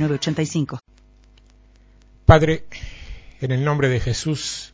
[0.00, 0.80] 906985.
[2.24, 2.64] Padre,
[3.40, 4.72] en el nombre de Jesús,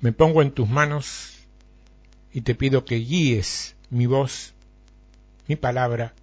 [0.00, 1.38] me pongo en tus manos
[2.32, 4.54] y te pido que guíes mi voz,
[5.46, 6.14] mi palabra,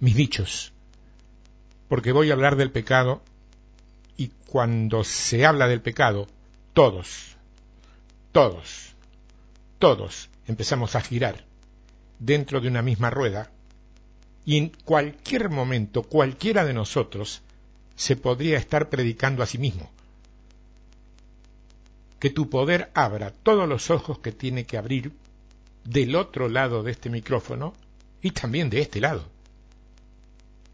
[0.00, 0.72] mis dichos,
[1.88, 3.22] porque voy a hablar del pecado
[4.16, 6.28] y cuando se habla del pecado,
[6.72, 7.36] todos,
[8.32, 8.94] todos,
[9.78, 11.44] todos empezamos a girar
[12.18, 13.50] dentro de una misma rueda
[14.44, 17.42] y en cualquier momento cualquiera de nosotros
[17.96, 19.90] se podría estar predicando a sí mismo.
[22.18, 25.12] Que tu poder abra todos los ojos que tiene que abrir
[25.84, 27.74] del otro lado de este micrófono
[28.22, 29.28] y también de este lado.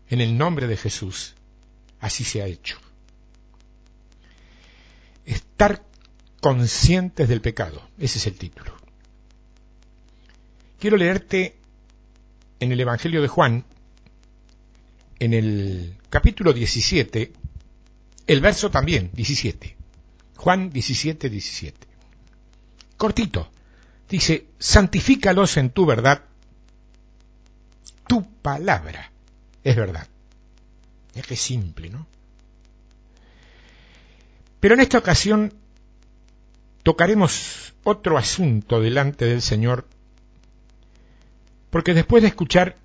[0.09, 1.34] En el nombre de Jesús,
[2.00, 2.78] así se ha hecho.
[5.25, 5.84] Estar
[6.41, 8.75] conscientes del pecado, ese es el título.
[10.78, 11.59] Quiero leerte
[12.61, 13.64] en el Evangelio de Juan,
[15.19, 17.33] en el capítulo 17,
[18.27, 19.77] el verso también, 17.
[20.36, 21.86] Juan 17, 17.
[22.97, 23.50] Cortito.
[24.08, 26.25] Dice, santifícalos en tu verdad.
[28.06, 29.11] Tu palabra
[29.64, 30.06] es verdad.
[31.14, 32.06] Es que simple, ¿no?
[34.61, 35.55] Pero en esta ocasión
[36.83, 39.86] tocaremos otro asunto delante del Señor,
[41.70, 42.76] porque después de escuchar,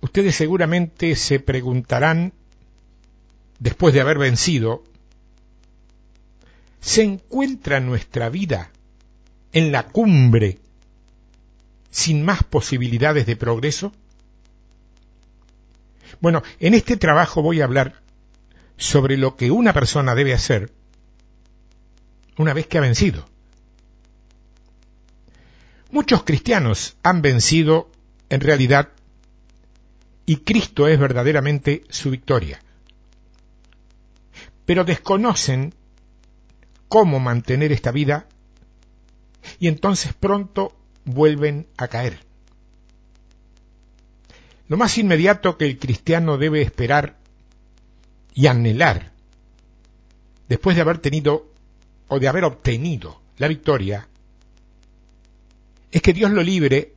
[0.00, 2.32] ustedes seguramente se preguntarán,
[3.58, 4.84] después de haber vencido,
[6.80, 8.70] ¿se encuentra nuestra vida
[9.52, 10.58] en la cumbre
[11.90, 13.92] sin más posibilidades de progreso?
[16.20, 18.02] Bueno, en este trabajo voy a hablar
[18.76, 20.70] sobre lo que una persona debe hacer
[22.36, 23.26] una vez que ha vencido.
[25.96, 27.90] Muchos cristianos han vencido
[28.28, 28.90] en realidad
[30.26, 32.60] y Cristo es verdaderamente su victoria.
[34.66, 35.72] Pero desconocen
[36.88, 38.26] cómo mantener esta vida
[39.58, 40.76] y entonces pronto
[41.06, 42.20] vuelven a caer.
[44.68, 47.16] Lo más inmediato que el cristiano debe esperar
[48.34, 49.12] y anhelar,
[50.46, 51.50] después de haber tenido
[52.08, 54.08] o de haber obtenido la victoria,
[55.90, 56.94] es que Dios lo libre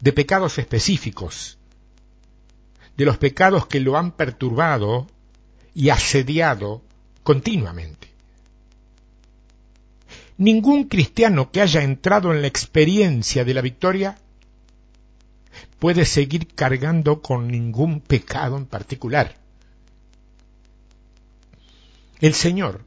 [0.00, 1.58] de pecados específicos,
[2.96, 5.06] de los pecados que lo han perturbado
[5.74, 6.82] y asediado
[7.22, 8.08] continuamente.
[10.38, 14.18] Ningún cristiano que haya entrado en la experiencia de la victoria
[15.78, 19.36] puede seguir cargando con ningún pecado en particular.
[22.20, 22.84] El Señor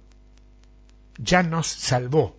[1.18, 2.36] ya nos salvó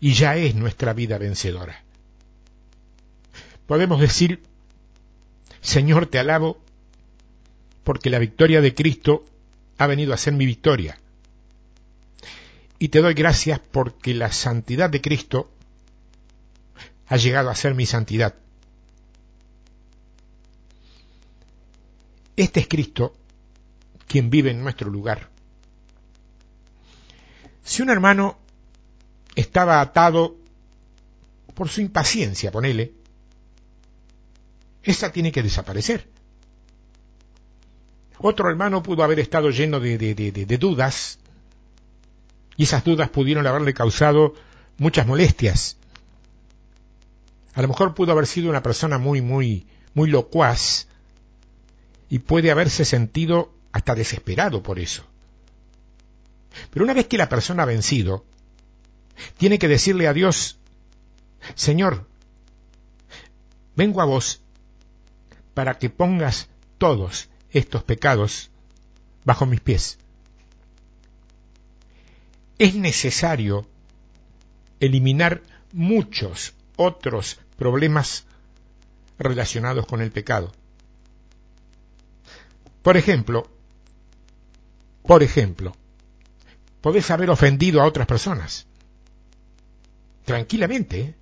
[0.00, 1.82] y ya es nuestra vida vencedora.
[3.66, 4.42] Podemos decir,
[5.60, 6.58] Señor, te alabo
[7.82, 9.24] porque la victoria de Cristo
[9.78, 10.98] ha venido a ser mi victoria.
[12.78, 15.50] Y te doy gracias porque la santidad de Cristo
[17.08, 18.34] ha llegado a ser mi santidad.
[22.36, 23.16] Este es Cristo
[24.06, 25.30] quien vive en nuestro lugar.
[27.64, 28.38] Si un hermano
[29.36, 30.36] estaba atado
[31.54, 32.92] por su impaciencia, ponele,
[34.82, 36.08] esa tiene que desaparecer.
[38.18, 41.18] Otro hermano pudo haber estado lleno de, de, de, dudas
[42.56, 44.34] y esas dudas pudieron haberle causado
[44.78, 45.76] muchas molestias.
[47.54, 50.88] A lo mejor pudo haber sido una persona muy, muy, muy locuaz
[52.08, 55.04] y puede haberse sentido hasta desesperado por eso.
[56.70, 58.24] Pero una vez que la persona ha vencido,
[59.36, 60.58] tiene que decirle a Dios,
[61.54, 62.06] Señor,
[63.74, 64.40] vengo a vos
[65.54, 66.48] para que pongas
[66.78, 68.50] todos estos pecados
[69.24, 69.98] bajo mis pies.
[72.58, 73.66] Es necesario
[74.80, 75.42] eliminar
[75.72, 78.24] muchos otros problemas
[79.18, 80.52] relacionados con el pecado.
[82.82, 83.50] Por ejemplo,
[85.02, 85.74] por ejemplo,
[86.80, 88.66] podés haber ofendido a otras personas.
[90.26, 91.14] Tranquilamente.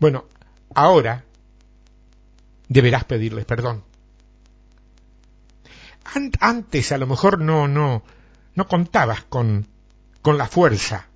[0.00, 0.24] Bueno,
[0.74, 1.24] ahora
[2.68, 3.84] deberás pedirles perdón.
[6.40, 8.02] antes a lo mejor no, no,
[8.56, 9.68] no contabas con,
[10.22, 11.06] con la fuerza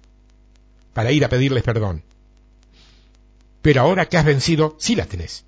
[0.93, 2.05] para ir a pedirles perdón.
[3.61, 5.45] Pero ahora que has vencido, sí la tenés.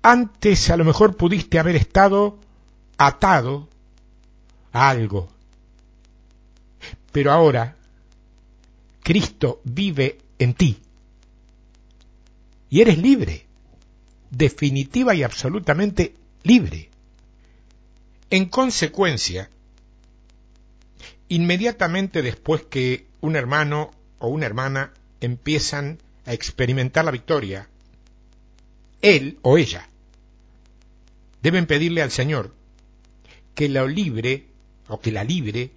[0.00, 2.38] Antes a lo mejor pudiste haber estado
[2.96, 3.68] atado
[4.72, 5.28] a algo.
[7.12, 7.76] Pero ahora
[9.02, 10.78] Cristo vive en ti.
[12.70, 13.46] Y eres libre,
[14.30, 16.88] definitiva y absolutamente libre.
[18.30, 19.50] En consecuencia,
[21.28, 27.68] inmediatamente después que un hermano o una hermana empiezan a experimentar la victoria,
[29.02, 29.88] él o ella
[31.42, 32.54] deben pedirle al Señor
[33.54, 34.46] que la libre
[34.88, 35.72] o que la libre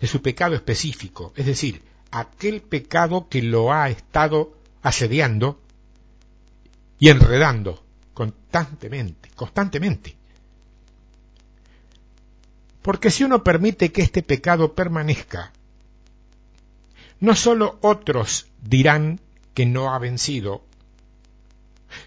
[0.00, 5.60] de su pecado específico, es decir, aquel pecado que lo ha estado asediando
[6.98, 7.82] y enredando
[8.14, 10.16] constantemente, constantemente.
[12.82, 15.52] Porque si uno permite que este pecado permanezca,
[17.20, 19.20] no sólo otros dirán
[19.54, 20.64] que no ha vencido,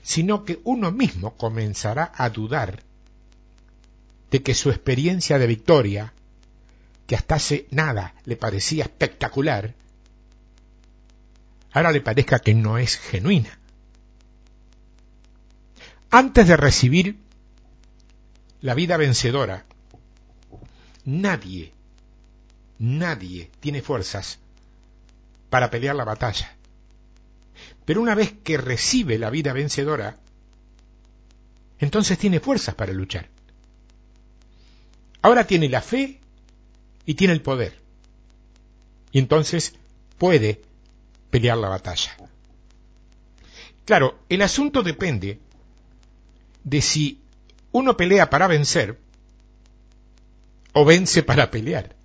[0.01, 2.83] sino que uno mismo comenzará a dudar
[4.31, 6.13] de que su experiencia de victoria,
[7.05, 9.75] que hasta hace nada le parecía espectacular,
[11.71, 13.57] ahora le parezca que no es genuina.
[16.09, 17.17] Antes de recibir
[18.59, 19.65] la vida vencedora,
[21.05, 21.73] nadie,
[22.79, 24.39] nadie tiene fuerzas
[25.49, 26.55] para pelear la batalla.
[27.85, 30.17] Pero una vez que recibe la vida vencedora,
[31.79, 33.29] entonces tiene fuerzas para luchar.
[35.21, 36.19] Ahora tiene la fe
[37.05, 37.79] y tiene el poder.
[39.11, 39.75] Y entonces
[40.17, 40.61] puede
[41.31, 42.15] pelear la batalla.
[43.85, 45.39] Claro, el asunto depende
[46.63, 47.21] de si
[47.71, 48.99] uno pelea para vencer
[50.73, 51.95] o vence para pelear.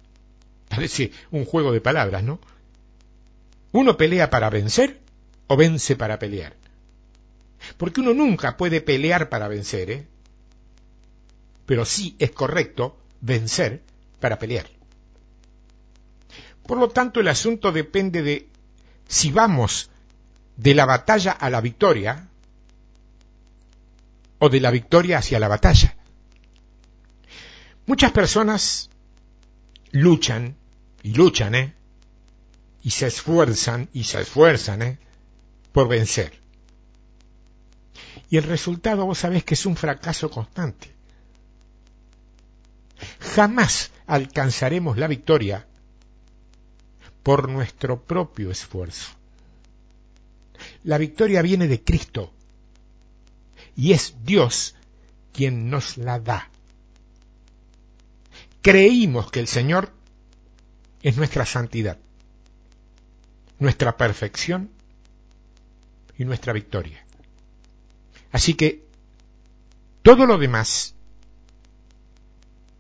[0.69, 2.41] Parece un juego de palabras, ¿no?
[3.73, 5.01] Uno pelea para vencer
[5.49, 6.57] o vence para pelear.
[7.77, 10.07] Porque uno nunca puede pelear para vencer, ¿eh?
[11.67, 13.83] Pero sí es correcto vencer
[14.21, 14.67] para pelear.
[16.67, 18.49] Por lo tanto, el asunto depende de
[19.09, 19.91] si vamos
[20.57, 22.29] de la batalla a la victoria
[24.39, 25.97] o de la victoria hacia la batalla.
[27.87, 28.91] Muchas personas
[29.93, 30.57] luchan
[31.03, 31.75] y luchan, ¿eh?
[32.83, 34.99] Y se esfuerzan y se esfuerzan, ¿eh?
[35.73, 36.41] Por vencer.
[38.29, 40.95] Y el resultado vos sabés que es un fracaso constante.
[43.21, 45.67] Jamás alcanzaremos la victoria
[47.27, 49.11] por nuestro propio esfuerzo.
[50.85, 52.33] La victoria viene de Cristo
[53.75, 54.77] y es Dios
[55.33, 56.49] quien nos la da.
[58.63, 59.93] Creímos que el Señor
[61.03, 61.99] es nuestra santidad,
[63.59, 64.71] nuestra perfección
[66.17, 67.05] y nuestra victoria.
[68.31, 68.85] Así que
[70.03, 70.95] todo lo demás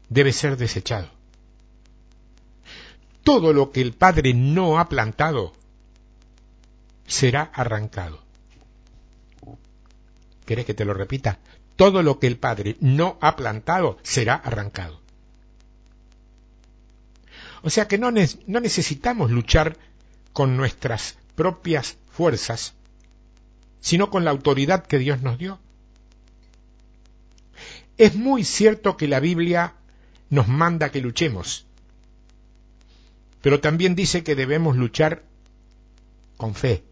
[0.08, 1.15] debe ser desechado
[3.26, 5.52] todo lo que el Padre no ha plantado
[7.08, 8.22] será arrancado.
[10.44, 11.40] ¿Querés que te lo repita?
[11.74, 15.00] Todo lo que el Padre no ha plantado será arrancado.
[17.62, 19.76] O sea que no, no necesitamos luchar
[20.32, 22.74] con nuestras propias fuerzas,
[23.80, 25.58] sino con la autoridad que Dios nos dio.
[27.98, 29.74] Es muy cierto que la Biblia
[30.30, 31.65] nos manda que luchemos,
[33.46, 35.22] pero también dice que debemos luchar
[36.36, 36.82] con fe.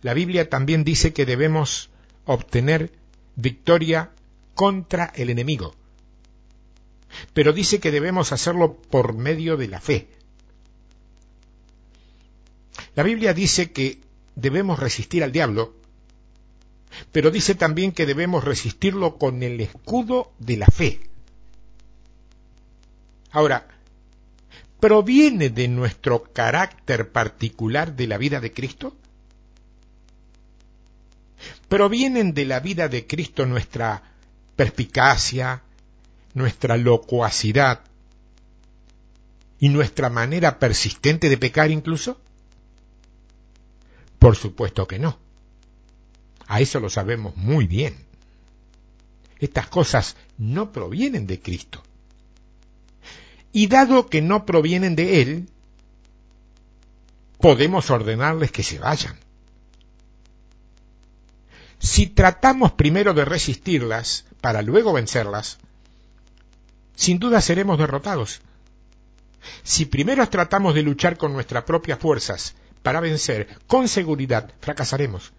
[0.00, 1.90] La Biblia también dice que debemos
[2.24, 2.90] obtener
[3.36, 4.12] victoria
[4.54, 5.74] contra el enemigo.
[7.34, 10.08] Pero dice que debemos hacerlo por medio de la fe.
[12.94, 14.00] La Biblia dice que
[14.36, 15.74] debemos resistir al diablo,
[17.12, 20.98] pero dice también que debemos resistirlo con el escudo de la fe.
[23.32, 23.66] Ahora,
[24.80, 28.96] proviene de nuestro carácter particular de la vida de Cristo?
[31.68, 34.02] ¿Provienen de la vida de Cristo nuestra
[34.56, 35.62] perspicacia,
[36.34, 37.80] nuestra locuacidad
[39.58, 42.20] y nuestra manera persistente de pecar incluso?
[44.18, 45.18] Por supuesto que no.
[46.46, 47.94] A eso lo sabemos muy bien.
[49.38, 51.82] Estas cosas no provienen de Cristo.
[53.52, 55.48] Y dado que no provienen de Él,
[57.38, 59.16] podemos ordenarles que se vayan.
[61.78, 65.58] Si tratamos primero de resistirlas para luego vencerlas,
[66.94, 68.42] sin duda seremos derrotados.
[69.62, 75.32] Si primero tratamos de luchar con nuestras propias fuerzas para vencer, con seguridad fracasaremos.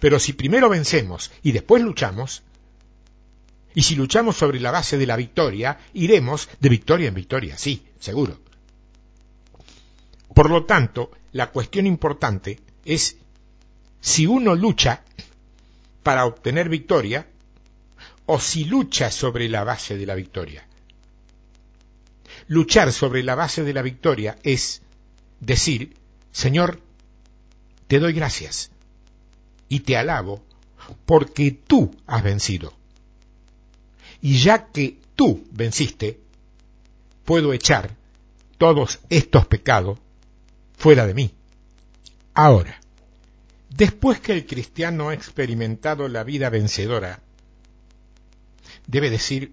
[0.00, 2.42] Pero si primero vencemos y después luchamos,
[3.74, 7.84] y si luchamos sobre la base de la victoria, iremos de victoria en victoria, sí,
[7.98, 8.38] seguro.
[10.32, 13.16] Por lo tanto, la cuestión importante es
[14.00, 15.02] si uno lucha
[16.02, 17.26] para obtener victoria
[18.26, 20.66] o si lucha sobre la base de la victoria.
[22.46, 24.82] Luchar sobre la base de la victoria es
[25.40, 25.96] decir,
[26.30, 26.80] Señor,
[27.88, 28.70] te doy gracias
[29.68, 30.44] y te alabo
[31.06, 32.72] porque tú has vencido.
[34.24, 36.18] Y ya que tú venciste,
[37.26, 37.94] puedo echar
[38.56, 39.98] todos estos pecados
[40.78, 41.34] fuera de mí.
[42.32, 42.80] Ahora,
[43.68, 47.20] después que el cristiano ha experimentado la vida vencedora,
[48.86, 49.52] debe decir,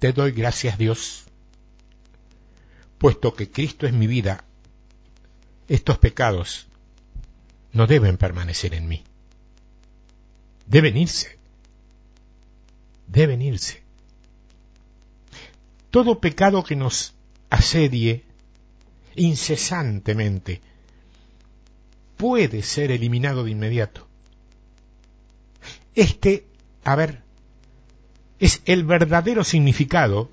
[0.00, 1.24] te doy gracias Dios,
[2.98, 4.44] puesto que Cristo es mi vida,
[5.66, 6.66] estos pecados
[7.72, 9.02] no deben permanecer en mí.
[10.66, 11.42] Deben irse.
[13.06, 13.82] Deben irse.
[15.90, 17.14] Todo pecado que nos
[17.50, 18.24] asedie
[19.14, 20.60] incesantemente
[22.16, 24.06] puede ser eliminado de inmediato.
[25.94, 26.46] Este,
[26.82, 27.22] a ver,
[28.40, 30.30] es el verdadero significado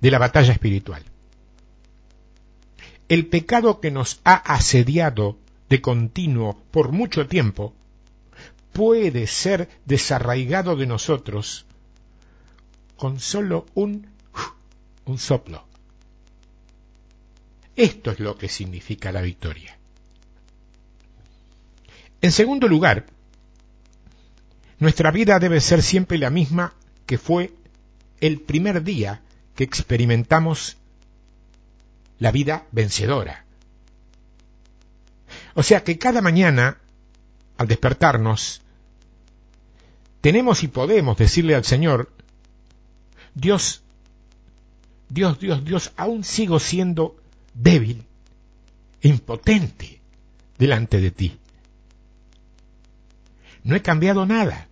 [0.00, 1.02] de la batalla espiritual.
[3.08, 7.74] El pecado que nos ha asediado de continuo por mucho tiempo
[8.72, 11.66] puede ser desarraigado de nosotros
[12.96, 14.08] con solo un,
[15.04, 15.64] un soplo.
[17.76, 19.78] Esto es lo que significa la victoria.
[22.20, 23.06] En segundo lugar,
[24.80, 26.74] nuestra vida debe ser siempre la misma
[27.06, 27.52] que fue
[28.20, 29.22] el primer día
[29.54, 30.76] que experimentamos
[32.18, 33.44] la vida vencedora.
[35.54, 36.78] O sea que cada mañana,
[37.58, 38.62] al despertarnos,
[40.20, 42.10] tenemos y podemos decirle al Señor,
[43.34, 43.82] Dios,
[45.08, 47.16] Dios, Dios, Dios, aún sigo siendo
[47.54, 48.04] débil
[49.00, 50.00] e impotente
[50.58, 51.38] delante de ti.
[53.64, 54.68] No he cambiado nada.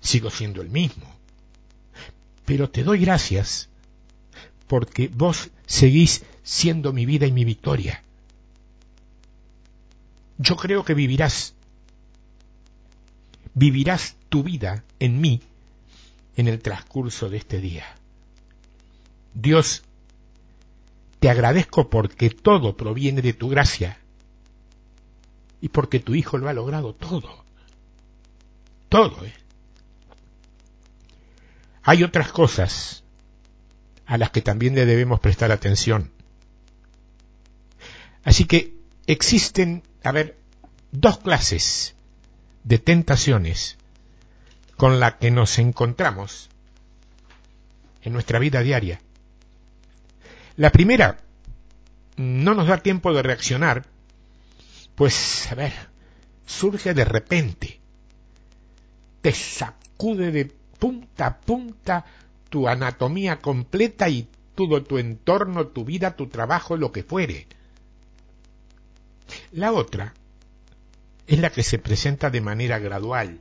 [0.00, 1.06] Sigo siendo el mismo.
[2.44, 3.68] Pero te doy gracias
[4.66, 8.02] porque vos seguís siendo mi vida y mi victoria.
[10.38, 11.54] Yo creo que vivirás,
[13.54, 15.40] vivirás tu vida en mí
[16.36, 17.84] en el transcurso de este día.
[19.34, 19.82] Dios,
[21.20, 23.98] te agradezco porque todo proviene de tu gracia
[25.60, 27.44] y porque tu Hijo lo ha logrado todo.
[28.88, 29.34] Todo, ¿eh?
[31.82, 33.04] Hay otras cosas
[34.06, 36.10] a las que también le debemos prestar atención.
[38.22, 38.74] Así que
[39.06, 40.38] existen, a ver,
[40.92, 41.96] dos clases
[42.62, 43.76] de tentaciones
[44.76, 46.50] con las que nos encontramos
[48.02, 49.00] en nuestra vida diaria.
[50.56, 51.18] La primera
[52.16, 53.86] no nos da tiempo de reaccionar
[54.94, 55.72] pues, a ver,
[56.46, 57.80] surge de repente,
[59.20, 60.44] te sacude de
[60.78, 62.04] punta a punta
[62.48, 67.48] tu anatomía completa y todo tu entorno, tu vida, tu trabajo, lo que fuere.
[69.52, 70.14] La otra
[71.26, 73.40] es la que se presenta de manera gradual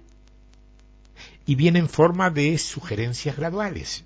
[1.45, 4.05] y viene en forma de sugerencias graduales.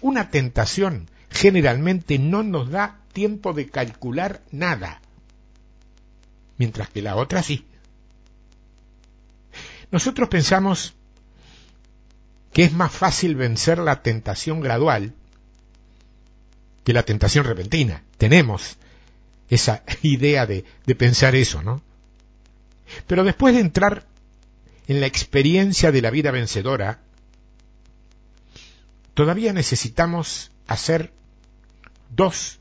[0.00, 5.00] Una tentación generalmente no nos da tiempo de calcular nada,
[6.58, 7.66] mientras que la otra sí.
[9.90, 10.94] Nosotros pensamos
[12.52, 15.14] que es más fácil vencer la tentación gradual
[16.84, 18.02] que la tentación repentina.
[18.18, 18.76] Tenemos
[19.50, 20.64] esa idea de,
[20.96, 21.82] pensar eso, ¿no?
[23.06, 24.06] Pero después de entrar
[24.86, 27.00] en la experiencia de la vida vencedora,
[29.14, 31.12] todavía necesitamos hacer
[32.08, 32.58] dos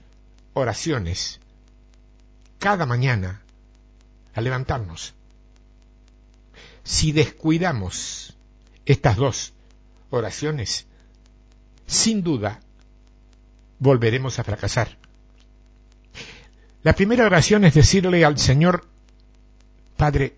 [0.53, 1.39] oraciones
[2.60, 3.41] cada mañana
[4.34, 5.13] al levantarnos.
[6.84, 8.36] Si descuidamos
[8.86, 9.53] estas dos
[10.10, 10.86] oraciones,
[11.88, 12.60] sin duda
[13.79, 14.99] volveremos a fracasar.
[16.82, 18.86] La primera oración es decirle al Señor,
[19.98, 20.36] Padre,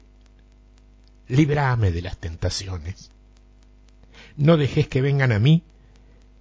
[1.28, 3.12] líbrame de las tentaciones.
[4.38, 5.64] No dejes que vengan a mí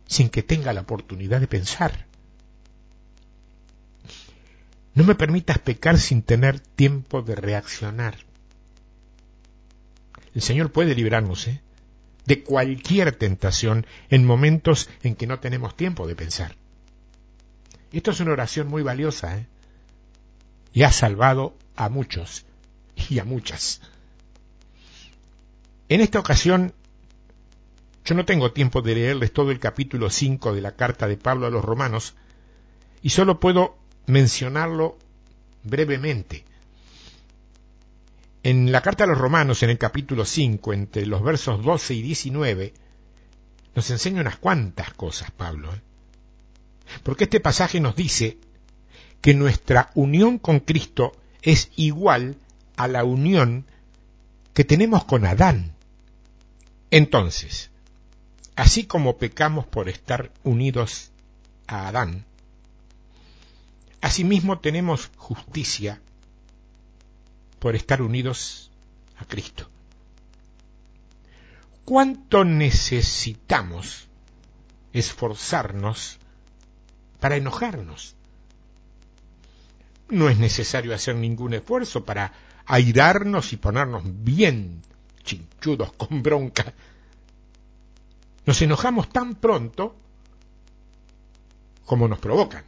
[0.07, 2.07] sin que tenga la oportunidad de pensar.
[4.95, 8.17] No me permitas pecar sin tener tiempo de reaccionar.
[10.35, 11.61] El Señor puede librarnos ¿eh?
[12.25, 16.57] de cualquier tentación en momentos en que no tenemos tiempo de pensar.
[17.93, 19.47] Esto es una oración muy valiosa ¿eh?
[20.73, 22.45] Y ha salvado a muchos
[23.09, 23.81] y a muchas.
[25.89, 26.73] En esta ocasión,
[28.05, 31.47] yo no tengo tiempo de leerles todo el capítulo 5 de la carta de Pablo
[31.47, 32.15] a los romanos
[33.03, 34.99] y solo puedo mencionarlo
[35.65, 36.45] brevemente.
[38.43, 42.03] En la carta a los romanos, en el capítulo 5, entre los versos 12 y
[42.03, 42.73] 19,
[43.75, 45.73] nos enseña unas cuantas cosas, Pablo.
[45.75, 45.81] ¿eh?
[47.03, 48.39] Porque este pasaje nos dice
[49.21, 51.13] que nuestra unión con Cristo
[51.43, 52.37] es igual
[52.77, 53.67] a la unión
[54.55, 55.75] que tenemos con Adán.
[56.91, 57.71] Entonces,
[58.57, 61.13] así como pecamos por estar unidos
[61.67, 62.25] a Adán,
[64.01, 66.01] asimismo tenemos justicia
[67.59, 68.71] por estar unidos
[69.19, 69.69] a Cristo.
[71.85, 74.09] ¿Cuánto necesitamos
[74.93, 76.19] esforzarnos
[77.21, 78.17] para enojarnos?
[80.11, 82.33] No es necesario hacer ningún esfuerzo para
[82.67, 84.83] airarnos y ponernos bien
[85.25, 86.75] chinchudos con bronca.
[88.47, 89.97] Nos enojamos tan pronto
[91.85, 92.65] como nos provocan.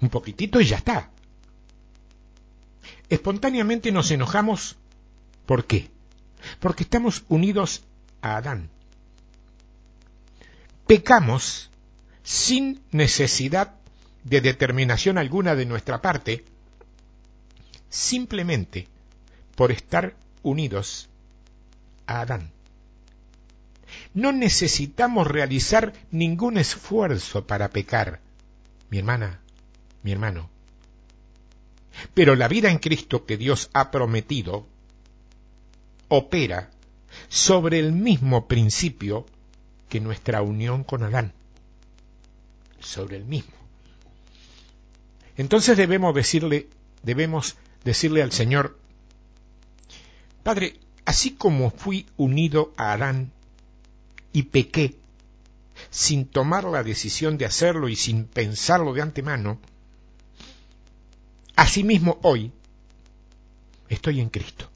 [0.00, 1.10] Un poquitito y ya está.
[3.08, 4.76] Espontáneamente nos enojamos.
[5.46, 5.90] ¿Por qué?
[6.60, 7.84] Porque estamos unidos
[8.20, 8.70] a Adán.
[10.86, 11.70] Pecamos
[12.22, 13.77] sin necesidad
[14.28, 16.44] de determinación alguna de nuestra parte,
[17.88, 18.88] simplemente
[19.54, 21.08] por estar unidos
[22.06, 22.50] a Adán.
[24.14, 28.20] No necesitamos realizar ningún esfuerzo para pecar,
[28.90, 29.40] mi hermana,
[30.02, 30.50] mi hermano.
[32.14, 34.66] Pero la vida en Cristo que Dios ha prometido
[36.08, 36.70] opera
[37.28, 39.26] sobre el mismo principio
[39.88, 41.32] que nuestra unión con Adán.
[42.80, 43.57] Sobre el mismo.
[45.38, 46.68] Entonces debemos decirle,
[47.04, 48.76] debemos decirle al Señor,
[50.42, 53.30] Padre, así como fui unido a Adán
[54.32, 54.96] y pequé,
[55.90, 59.60] sin tomar la decisión de hacerlo y sin pensarlo de antemano,
[61.54, 62.50] asimismo hoy
[63.88, 64.68] estoy en Cristo.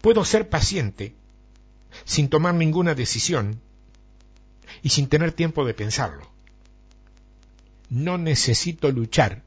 [0.00, 1.16] Puedo ser paciente
[2.04, 3.60] sin tomar ninguna decisión
[4.84, 6.37] y sin tener tiempo de pensarlo.
[7.90, 9.42] No necesito luchar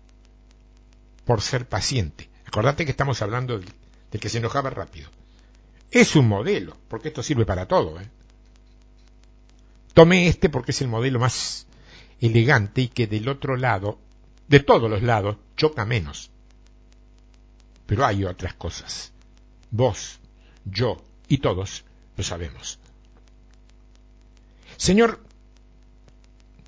[1.26, 2.30] por ser paciente.
[2.46, 5.10] Acordate que estamos hablando del que se enojaba rápido.
[5.90, 8.00] Es un modelo, porque esto sirve para todo.
[8.00, 8.10] ¿eh?
[9.94, 11.68] Tomé este porque es el modelo más
[12.20, 14.00] elegante y que del otro lado,
[14.48, 16.32] de todos los lados, choca menos.
[17.86, 19.12] Pero hay otras cosas.
[19.70, 20.20] Vos,
[20.66, 21.84] yo y todos
[22.16, 22.80] lo sabemos.
[24.78, 25.24] Señor,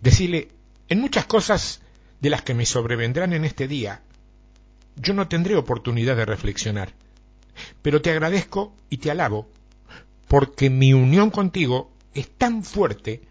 [0.02, 0.50] decirle,
[0.94, 1.82] en muchas cosas
[2.22, 4.04] de las que me sobrevendrán en este día,
[4.96, 6.94] yo no tendré oportunidad de reflexionar.
[7.82, 9.50] Pero te agradezco y te alabo
[10.28, 13.24] porque mi unión contigo es tan fuerte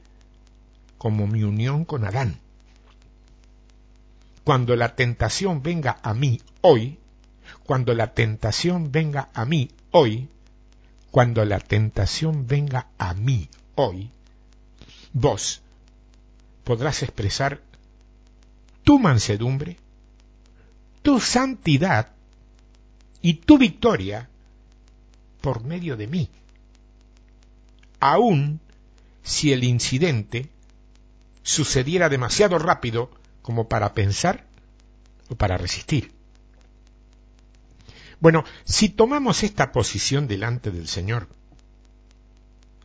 [0.98, 2.40] como mi unión con Adán.
[4.42, 6.98] Cuando la tentación venga a mí hoy,
[7.62, 10.28] cuando la tentación venga a mí hoy,
[11.12, 14.10] cuando la tentación venga a mí hoy,
[15.12, 15.62] vos
[16.64, 17.60] podrás expresar
[18.84, 19.76] tu mansedumbre,
[21.02, 22.12] tu santidad
[23.20, 24.28] y tu victoria
[25.40, 26.30] por medio de mí.
[28.00, 28.60] Aun
[29.22, 30.48] si el incidente
[31.42, 33.10] sucediera demasiado rápido
[33.42, 34.46] como para pensar
[35.28, 36.12] o para resistir.
[38.20, 41.28] Bueno, si tomamos esta posición delante del Señor,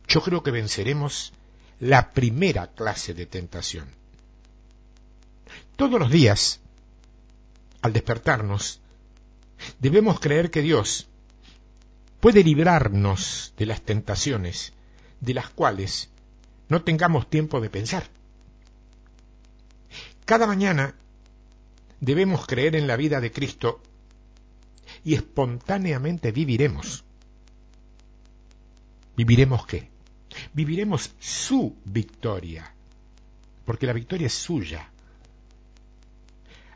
[0.08, 1.32] yo creo que venceremos
[1.80, 3.88] la primera clase de tentación.
[5.76, 6.60] Todos los días,
[7.82, 8.80] al despertarnos,
[9.80, 11.08] Debemos creer que Dios
[12.20, 14.72] puede librarnos de las tentaciones
[15.20, 16.10] de las cuales
[16.68, 18.08] no tengamos tiempo de pensar.
[20.24, 20.94] Cada mañana
[22.00, 23.80] debemos creer en la vida de Cristo
[25.04, 27.04] y espontáneamente viviremos.
[29.16, 29.90] ¿Viviremos qué?
[30.58, 32.74] Viviremos su victoria,
[33.64, 34.90] porque la victoria es suya.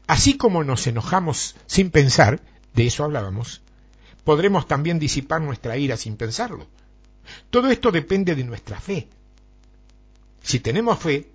[0.07, 2.41] Así como nos enojamos sin pensar,
[2.75, 3.61] de eso hablábamos,
[4.23, 6.69] podremos también disipar nuestra ira sin pensarlo.
[7.51, 9.09] Todo esto depende de nuestra fe.
[10.45, 11.33] Si tenemos fe,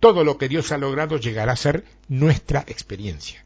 [0.00, 3.44] todo lo que Dios ha logrado llegará a ser nuestra experiencia.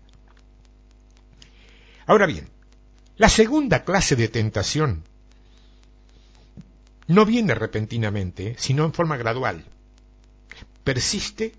[2.07, 2.49] Ahora bien,
[3.19, 5.05] la segunda clase de tentación
[7.07, 9.65] no viene repentinamente, sino en forma gradual.
[10.83, 11.53] Persiste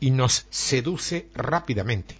[0.00, 2.16] y nos seduce rápidamente.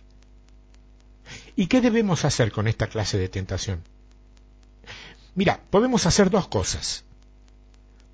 [1.57, 3.83] ¿Y qué debemos hacer con esta clase de tentación?
[5.35, 7.05] Mira, podemos hacer dos cosas.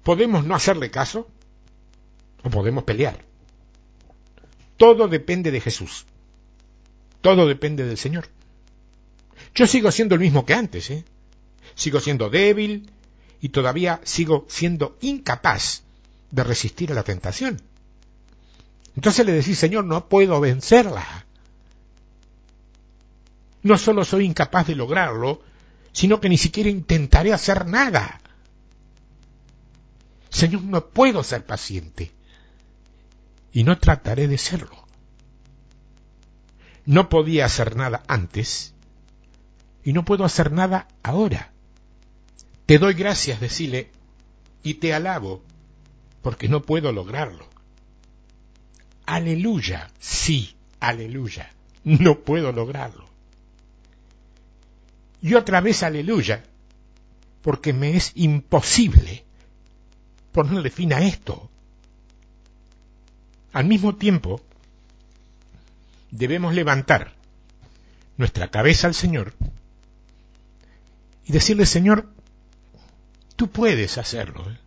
[0.03, 1.29] Podemos no hacerle caso
[2.43, 3.25] o podemos pelear.
[4.77, 6.07] Todo depende de Jesús.
[7.21, 8.29] Todo depende del Señor.
[9.55, 11.05] Yo sigo siendo el mismo que antes, ¿eh?
[11.75, 12.91] Sigo siendo débil
[13.41, 15.83] y todavía sigo siendo incapaz
[16.31, 17.61] de resistir a la tentación.
[18.97, 21.27] Entonces le decís, Señor, no puedo vencerla.
[23.63, 25.43] No solo soy incapaz de lograrlo,
[25.93, 28.21] sino que ni siquiera intentaré hacer nada.
[30.31, 32.13] Señor, no puedo ser paciente
[33.53, 34.87] y no trataré de serlo.
[36.85, 38.75] No podía hacer nada antes
[39.85, 41.53] y no puedo hacer nada ahora.
[42.69, 43.91] Te doy gracias, decile,
[44.63, 45.43] y te alabo,
[46.21, 47.49] porque no puedo lograrlo.
[49.07, 51.51] Aleluya, sí, aleluya,
[51.83, 53.09] no puedo lograrlo.
[55.23, 56.45] Y otra vez aleluya,
[57.41, 59.25] porque me es imposible
[60.33, 61.49] ponerle fin a esto.
[63.55, 64.43] Al mismo tiempo,
[66.11, 67.15] debemos levantar
[68.19, 69.33] nuestra cabeza al Señor
[71.25, 72.18] y decirle, Señor,
[73.39, 74.45] tú puedes hacerlo.
[74.51, 74.59] ¿eh?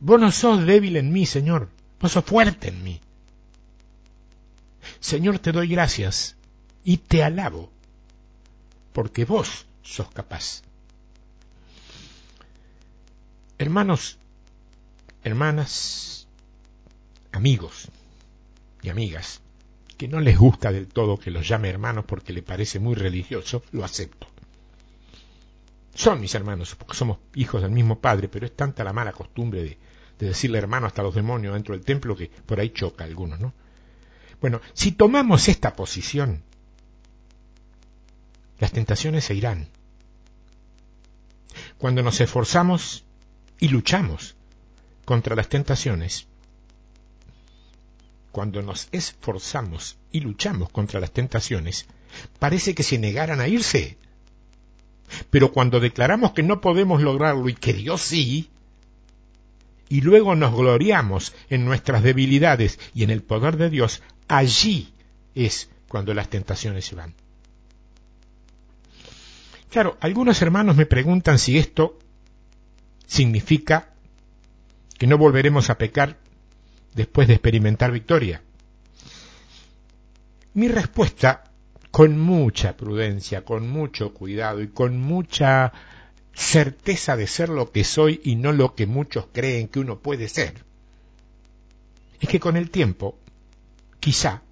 [0.00, 1.68] Vos no sos débil en mí, Señor,
[2.00, 2.98] vos sos fuerte en mí.
[4.98, 6.36] Señor, te doy gracias
[6.82, 7.70] y te alabo,
[8.94, 10.62] porque vos sos capaz.
[13.58, 14.18] Hermanos,
[15.24, 16.26] hermanas,
[17.32, 17.88] amigos
[18.80, 19.42] y amigas,
[19.98, 23.62] que no les gusta del todo que los llame hermanos porque le parece muy religioso,
[23.72, 24.27] lo acepto.
[25.94, 29.62] Son mis hermanos, porque somos hijos del mismo padre, pero es tanta la mala costumbre
[29.62, 29.78] de,
[30.18, 33.40] de decirle hermano hasta los demonios dentro del templo que por ahí choca a algunos,
[33.40, 33.52] ¿no?
[34.40, 36.44] Bueno, si tomamos esta posición,
[38.58, 39.68] las tentaciones se irán.
[41.76, 43.04] Cuando nos esforzamos
[43.58, 44.36] y luchamos
[45.04, 46.28] contra las tentaciones,
[48.32, 51.86] cuando nos esforzamos y luchamos contra las tentaciones,
[52.38, 53.98] parece que se negaran a irse.
[55.30, 58.50] Pero cuando declaramos que no podemos lograrlo y que Dios sí,
[59.88, 64.92] y luego nos gloriamos en nuestras debilidades y en el poder de Dios, allí
[65.34, 67.14] es cuando las tentaciones se van.
[69.70, 71.98] Claro, algunos hermanos me preguntan si esto
[73.06, 73.90] significa
[74.98, 76.18] que no volveremos a pecar
[76.94, 78.42] después de experimentar victoria?
[80.54, 81.44] Mi respuesta,
[81.90, 85.72] con mucha prudencia, con mucho cuidado y con mucha
[86.34, 90.28] certeza de ser lo que soy y no lo que muchos creen que uno puede
[90.28, 90.64] ser,
[92.20, 93.18] es que con el tiempo,
[94.00, 94.42] quizá,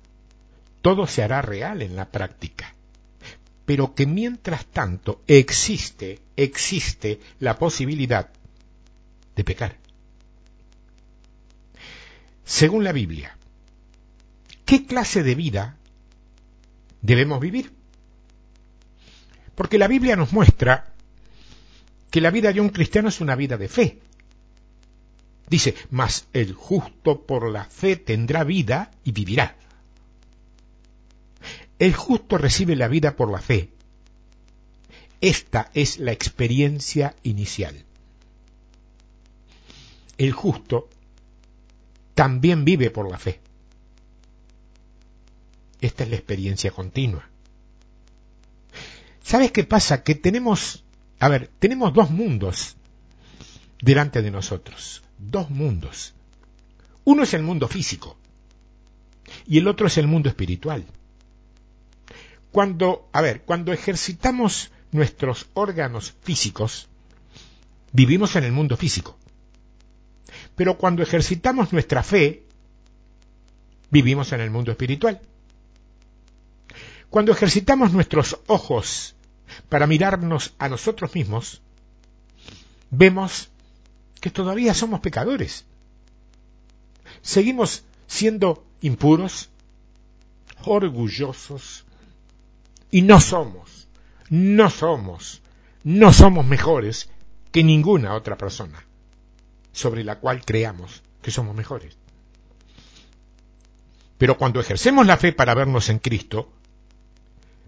[0.83, 2.75] todo se hará real en la práctica,
[3.65, 8.31] pero que mientras tanto existe, existe la posibilidad
[9.35, 9.77] de pecar.
[12.45, 13.37] Según la Biblia,
[14.65, 15.77] ¿qué clase de vida
[17.07, 17.73] debemos vivir?
[19.55, 20.93] Porque la Biblia nos muestra
[22.11, 23.99] que la vida de un cristiano es una vida de fe.
[25.49, 29.57] Dice, mas el justo por la fe tendrá vida y vivirá.
[31.79, 33.71] El justo recibe la vida por la fe.
[35.21, 37.85] Esta es la experiencia inicial.
[40.19, 40.89] El justo
[42.15, 43.41] también vive por la fe.
[45.81, 47.29] Esta es la experiencia continua.
[49.23, 50.03] ¿Sabes qué pasa?
[50.03, 50.85] Que tenemos,
[51.19, 52.77] a ver, tenemos dos mundos
[53.81, 55.03] delante de nosotros.
[55.19, 56.15] Dos mundos.
[57.05, 58.17] Uno es el mundo físico
[59.47, 60.85] y el otro es el mundo espiritual.
[62.53, 66.89] Cuando, a ver, cuando ejercitamos nuestros órganos físicos,
[67.93, 69.19] vivimos en el mundo físico.
[70.55, 72.45] Pero cuando ejercitamos nuestra fe,
[73.91, 75.21] vivimos en el mundo espiritual.
[77.11, 79.15] Cuando ejercitamos nuestros ojos
[79.69, 81.63] para mirarnos a nosotros mismos,
[82.91, 83.49] vemos
[84.21, 85.65] que todavía somos pecadores.
[87.23, 89.51] Seguimos siendo impuros,
[90.65, 91.85] orgullosos,
[92.91, 93.89] y no somos,
[94.31, 95.43] no somos,
[95.85, 97.11] no somos mejores
[97.53, 98.85] que ninguna otra persona
[99.73, 101.97] sobre la cual creamos que somos mejores.
[104.19, 106.51] Pero cuando ejercemos la fe para vernos en Cristo,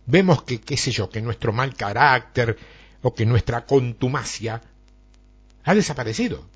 [0.08, 2.58] vemos que, qué sé yo, que nuestro mal carácter
[3.02, 4.62] o que nuestra contumacia
[5.64, 6.48] ha desaparecido.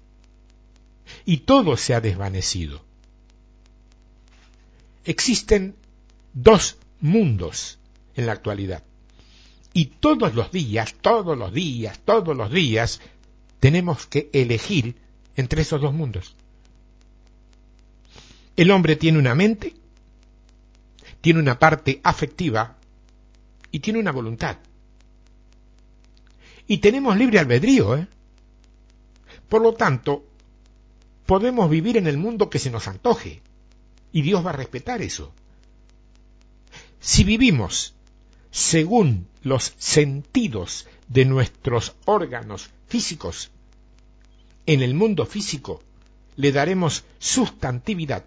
[1.26, 2.82] Y todo se ha desvanecido.
[5.04, 5.76] Existen
[6.32, 7.78] dos mundos
[8.16, 8.82] en la actualidad.
[9.74, 13.00] Y todos los días, todos los días, todos los días,
[13.60, 14.96] tenemos que elegir
[15.36, 16.36] entre esos dos mundos.
[18.56, 19.74] El hombre tiene una mente,
[21.20, 22.76] tiene una parte afectiva
[23.72, 24.58] y tiene una voluntad.
[26.68, 28.06] Y tenemos libre albedrío, ¿eh?
[29.48, 30.24] Por lo tanto,
[31.26, 33.42] podemos vivir en el mundo que se nos antoje.
[34.12, 35.32] Y Dios va a respetar eso.
[37.00, 37.94] Si vivimos
[38.50, 43.50] según los sentidos de nuestros órganos físicos,
[44.66, 45.82] en el mundo físico
[46.36, 48.24] le daremos sustantividad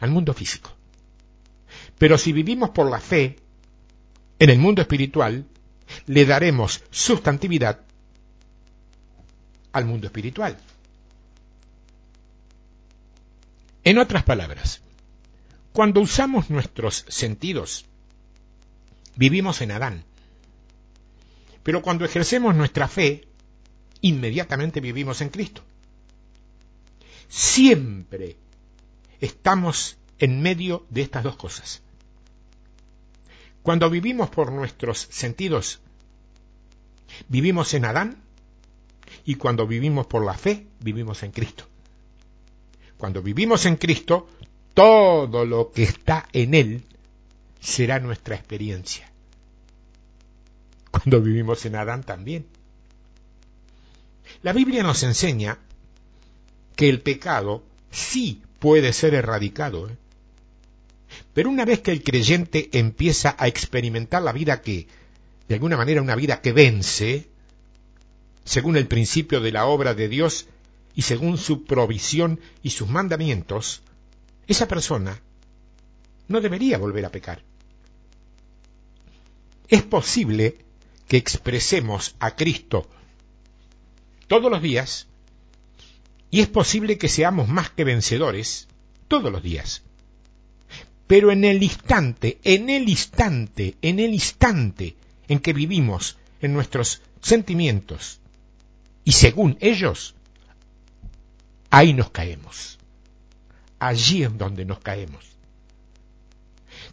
[0.00, 0.70] al mundo físico.
[1.98, 3.36] Pero si vivimos por la fe,
[4.44, 5.46] en el mundo espiritual,
[6.04, 7.80] le daremos sustantividad
[9.72, 10.58] al mundo espiritual.
[13.84, 14.82] En otras palabras,
[15.72, 17.86] cuando usamos nuestros sentidos,
[19.16, 20.04] vivimos en Adán.
[21.62, 23.26] Pero cuando ejercemos nuestra fe,
[24.02, 25.62] inmediatamente vivimos en Cristo.
[27.30, 28.36] Siempre
[29.22, 31.83] estamos en medio de estas dos cosas.
[33.64, 35.80] Cuando vivimos por nuestros sentidos,
[37.28, 38.18] vivimos en Adán
[39.24, 41.66] y cuando vivimos por la fe, vivimos en Cristo.
[42.98, 44.28] Cuando vivimos en Cristo,
[44.74, 46.84] todo lo que está en Él
[47.58, 49.10] será nuestra experiencia.
[50.90, 52.46] Cuando vivimos en Adán también.
[54.42, 55.56] La Biblia nos enseña
[56.76, 59.88] que el pecado sí puede ser erradicado.
[59.88, 59.96] ¿eh?
[61.34, 64.86] Pero una vez que el creyente empieza a experimentar la vida que,
[65.48, 67.28] de alguna manera, una vida que vence,
[68.44, 70.46] según el principio de la obra de Dios
[70.94, 73.82] y según su provisión y sus mandamientos,
[74.46, 75.20] esa persona
[76.28, 77.42] no debería volver a pecar.
[79.68, 80.58] Es posible
[81.08, 82.88] que expresemos a Cristo
[84.28, 85.08] todos los días
[86.30, 88.68] y es posible que seamos más que vencedores
[89.08, 89.82] todos los días.
[91.06, 94.96] Pero en el instante, en el instante, en el instante
[95.28, 98.20] en que vivimos en nuestros sentimientos
[99.04, 100.14] y según ellos,
[101.70, 102.78] ahí nos caemos.
[103.78, 105.34] Allí es donde nos caemos.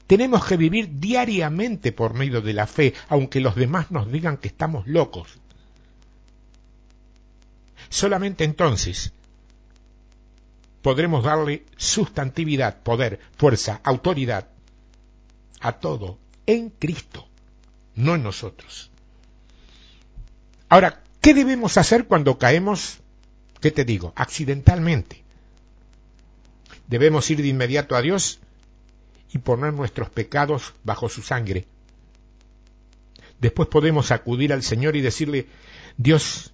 [0.08, 4.50] Tenemos que vivir diariamente por medio de la fe, aunque los demás nos digan que
[4.50, 5.40] estamos locos.
[7.90, 9.14] Solamente entonces
[10.82, 14.50] podremos darle sustantividad, poder, fuerza, autoridad
[15.60, 17.28] a todo en Cristo,
[17.96, 18.90] no en nosotros.
[20.70, 23.00] Ahora, ¿qué debemos hacer cuando caemos,
[23.60, 25.24] qué te digo, accidentalmente?
[26.88, 28.40] Debemos ir de inmediato a Dios
[29.32, 31.68] y poner nuestros pecados bajo su sangre.
[33.40, 35.48] Después podemos acudir al Señor y decirle,
[35.98, 36.54] Dios,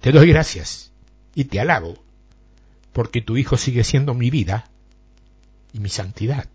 [0.00, 0.92] te doy gracias
[1.34, 2.05] y te alabo,
[2.96, 4.70] porque tu Hijo sigue siendo mi vida
[5.74, 6.48] y mi santidad.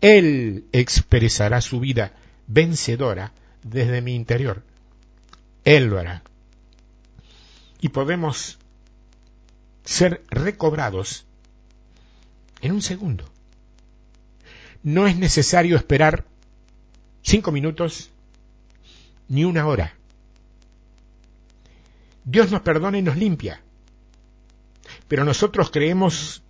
[0.00, 2.14] Él expresará su vida
[2.46, 4.62] vencedora desde mi interior.
[5.66, 6.22] Él lo hará.
[7.82, 8.58] Y podemos
[9.84, 11.26] ser recobrados
[12.62, 13.30] en un segundo.
[14.82, 16.24] No es necesario esperar
[17.20, 18.08] cinco minutos
[19.28, 19.92] ni una hora.
[22.24, 23.61] Dios nos perdona y nos limpia.
[25.12, 26.42] Pero nosotros creemos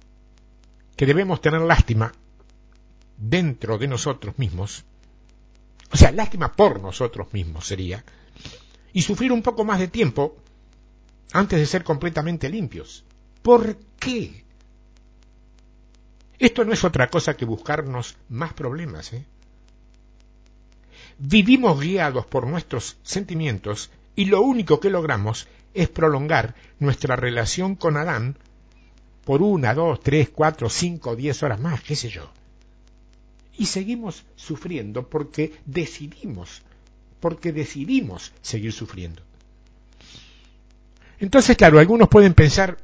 [0.95, 2.13] que debemos tener lástima
[3.17, 4.85] dentro de nosotros mismos,
[5.91, 8.05] o sea, lástima por nosotros mismos sería,
[8.93, 10.37] y sufrir un poco más de tiempo
[11.33, 13.05] antes de ser completamente limpios.
[13.43, 14.45] ¿Por qué?
[16.39, 19.13] Esto no es otra cosa que buscarnos más problemas.
[19.13, 19.27] ¿eh?
[21.19, 27.97] Vivimos guiados por nuestros sentimientos y lo único que logramos es prolongar nuestra relación con
[27.97, 28.37] Adán
[29.25, 32.31] por una, dos, tres, cuatro, cinco, diez horas más, qué sé yo.
[33.57, 36.63] Y seguimos sufriendo porque decidimos,
[37.21, 39.23] porque decidimos seguir sufriendo.
[41.21, 42.79] Entonces, claro, algunos pueden pensar,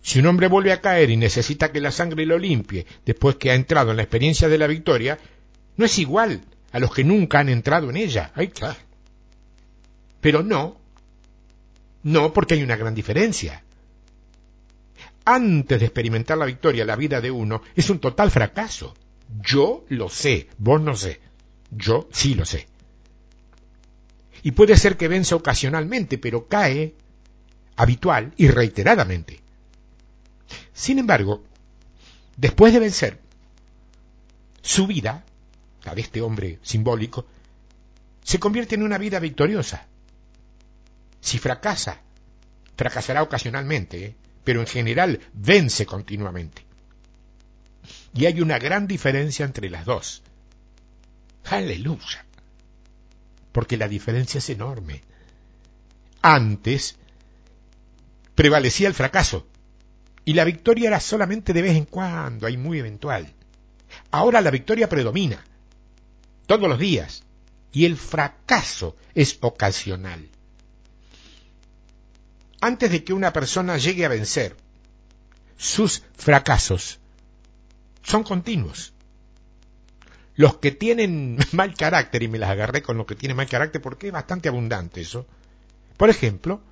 [0.00, 3.50] si un hombre vuelve a caer y necesita que la sangre lo limpie después que
[3.50, 5.18] ha entrado en la experiencia de la victoria,
[5.76, 6.40] no es igual
[6.72, 8.32] a los que nunca han entrado en ella.
[8.34, 8.78] Ay, claro.
[10.20, 10.76] Pero no,
[12.02, 13.63] no porque hay una gran diferencia.
[15.24, 18.94] Antes de experimentar la victoria, la vida de uno es un total fracaso.
[19.42, 21.20] Yo lo sé, vos no sé.
[21.70, 22.66] Yo sí lo sé.
[24.42, 26.94] Y puede ser que venza ocasionalmente, pero cae
[27.76, 29.40] habitual y reiteradamente.
[30.72, 31.42] Sin embargo,
[32.36, 33.20] después de vencer,
[34.60, 35.24] su vida,
[35.84, 37.26] la de este hombre simbólico,
[38.22, 39.86] se convierte en una vida victoriosa.
[41.20, 42.00] Si fracasa,
[42.76, 44.16] fracasará ocasionalmente, ¿eh?
[44.44, 46.64] Pero en general vence continuamente.
[48.14, 50.22] Y hay una gran diferencia entre las dos.
[51.44, 52.24] Aleluya.
[53.52, 55.02] Porque la diferencia es enorme.
[56.22, 56.96] Antes
[58.34, 59.46] prevalecía el fracaso
[60.24, 63.32] y la victoria era solamente de vez en cuando y muy eventual.
[64.10, 65.44] Ahora la victoria predomina
[66.46, 67.24] todos los días
[67.72, 70.28] y el fracaso es ocasional.
[72.64, 74.56] Antes de que una persona llegue a vencer,
[75.58, 76.98] sus fracasos
[78.02, 78.94] son continuos.
[80.34, 83.82] Los que tienen mal carácter, y me las agarré con los que tienen mal carácter
[83.82, 85.26] porque es bastante abundante eso,
[85.98, 86.62] por ejemplo,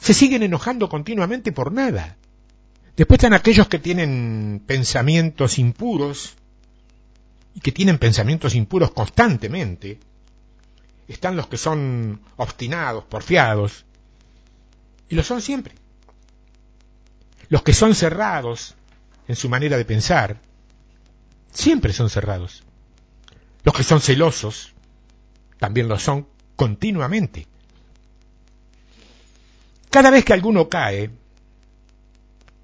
[0.00, 2.16] se siguen enojando continuamente por nada.
[2.96, 6.34] Después están aquellos que tienen pensamientos impuros
[7.54, 10.00] y que tienen pensamientos impuros constantemente.
[11.06, 13.83] Están los que son obstinados, porfiados,
[15.08, 15.74] y lo son siempre.
[17.48, 18.74] Los que son cerrados
[19.28, 20.40] en su manera de pensar,
[21.52, 22.62] siempre son cerrados.
[23.62, 24.72] Los que son celosos,
[25.58, 27.46] también lo son continuamente.
[29.90, 31.10] Cada vez que alguno cae,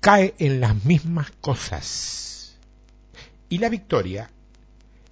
[0.00, 2.56] cae en las mismas cosas.
[3.48, 4.30] Y la victoria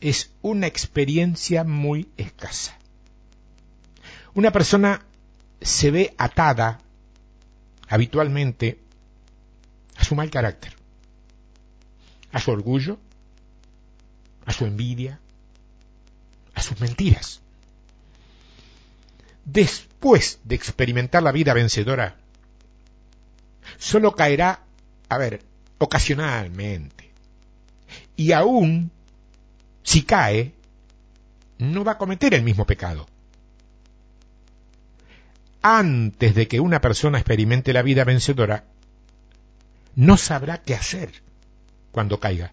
[0.01, 2.77] es una experiencia muy escasa.
[4.35, 5.05] Una persona
[5.61, 6.81] se ve atada
[7.89, 8.79] habitualmente
[9.97, 10.75] a su mal carácter,
[12.33, 12.99] a su orgullo,
[14.45, 15.21] a su envidia,
[16.55, 17.41] a sus mentiras.
[19.45, 22.17] Después de experimentar la vida vencedora,
[23.79, 24.63] solo caerá,
[25.09, 25.43] a ver,
[25.79, 27.11] ocasionalmente.
[28.17, 28.91] Y aún
[29.83, 30.53] si cae,
[31.59, 33.07] no va a cometer el mismo pecado.
[35.63, 38.65] Antes de que una persona experimente la vida vencedora,
[39.95, 41.11] no sabrá qué hacer
[41.91, 42.53] cuando caiga.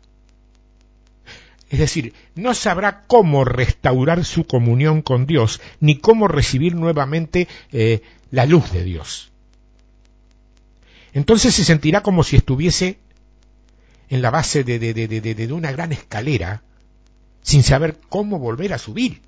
[1.70, 8.02] Es decir, no sabrá cómo restaurar su comunión con Dios, ni cómo recibir nuevamente eh,
[8.32, 9.32] la luz de Dios.
[11.13, 13.00] Entonces se sentirá como si estuviese
[14.10, 16.62] en la base de, de, de, de, una gran escalera,
[17.41, 19.22] sin saber cómo volver a subir.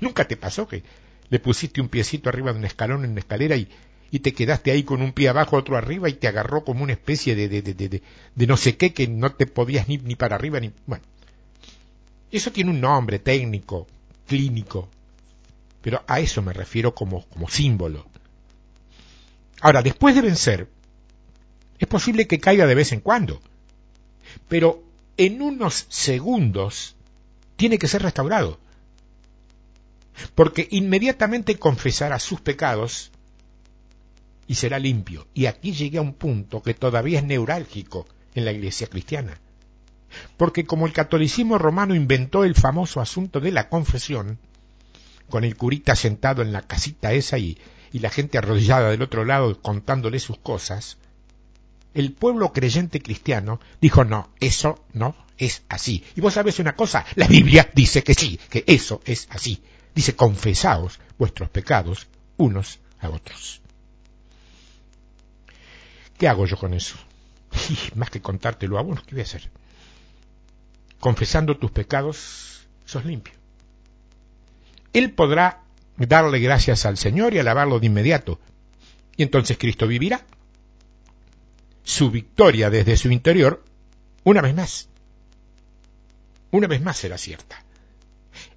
[0.00, 0.82] ¿Nunca te pasó que
[1.28, 3.68] le pusiste un piecito arriba de un escalón en una escalera y,
[4.10, 6.92] y te quedaste ahí con un pie abajo, otro arriba y te agarró como una
[6.92, 8.02] especie de, de, de, de,
[8.34, 10.72] de no sé qué que no te podías ni, ni para arriba ni...
[10.86, 11.04] Bueno,
[12.30, 13.86] eso tiene un nombre técnico,
[14.26, 14.88] clínico,
[15.82, 18.06] pero a eso me refiero como, como símbolo.
[19.60, 20.68] Ahora, después de vencer,
[21.78, 23.40] es posible que caiga de vez en cuando,
[24.48, 24.82] pero
[25.16, 26.96] en unos segundos
[27.56, 28.58] tiene que ser restaurado,
[30.34, 33.10] porque inmediatamente confesará sus pecados
[34.46, 35.26] y será limpio.
[35.34, 39.38] Y aquí llegué a un punto que todavía es neurálgico en la iglesia cristiana.
[40.36, 44.38] Porque como el catolicismo romano inventó el famoso asunto de la confesión,
[45.28, 47.58] con el curita sentado en la casita esa y,
[47.92, 50.98] y la gente arrodillada del otro lado contándole sus cosas,
[51.94, 56.04] el pueblo creyente cristiano dijo no, eso no es así.
[56.14, 59.62] Y vos sabés una cosa, la Biblia dice que sí, que eso es así.
[59.94, 63.60] Dice confesaos vuestros pecados unos a otros.
[66.18, 66.96] ¿Qué hago yo con eso?
[67.94, 69.50] Más que contártelo a vos, ¿qué voy a hacer?
[71.00, 73.34] Confesando tus pecados, sos limpio.
[74.92, 75.62] Él podrá
[75.96, 78.40] darle gracias al Señor y alabarlo de inmediato.
[79.16, 80.24] Y entonces Cristo vivirá.
[81.82, 83.62] Su victoria desde su interior,
[84.22, 84.88] una vez más.
[86.50, 87.63] Una vez más será cierta.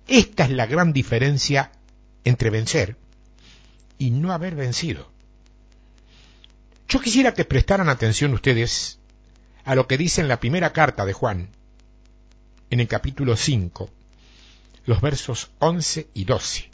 [0.07, 1.71] Esta es la gran diferencia
[2.23, 2.97] entre vencer
[3.97, 5.11] y no haber vencido.
[6.87, 8.99] Yo quisiera que prestaran atención ustedes
[9.65, 11.49] a lo que dice en la primera carta de Juan,
[12.69, 13.89] en el capítulo 5,
[14.85, 16.71] los versos 11 y 12.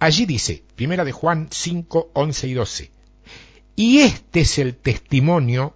[0.00, 2.90] Allí dice, primera de Juan 5, 11 y 12,
[3.76, 5.74] y este es el testimonio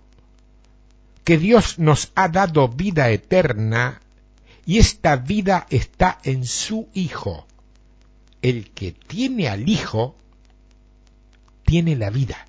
[1.23, 4.01] que Dios nos ha dado vida eterna,
[4.71, 7.45] y esta vida está en su Hijo.
[8.41, 10.17] El que tiene al Hijo,
[11.65, 12.47] tiene la vida.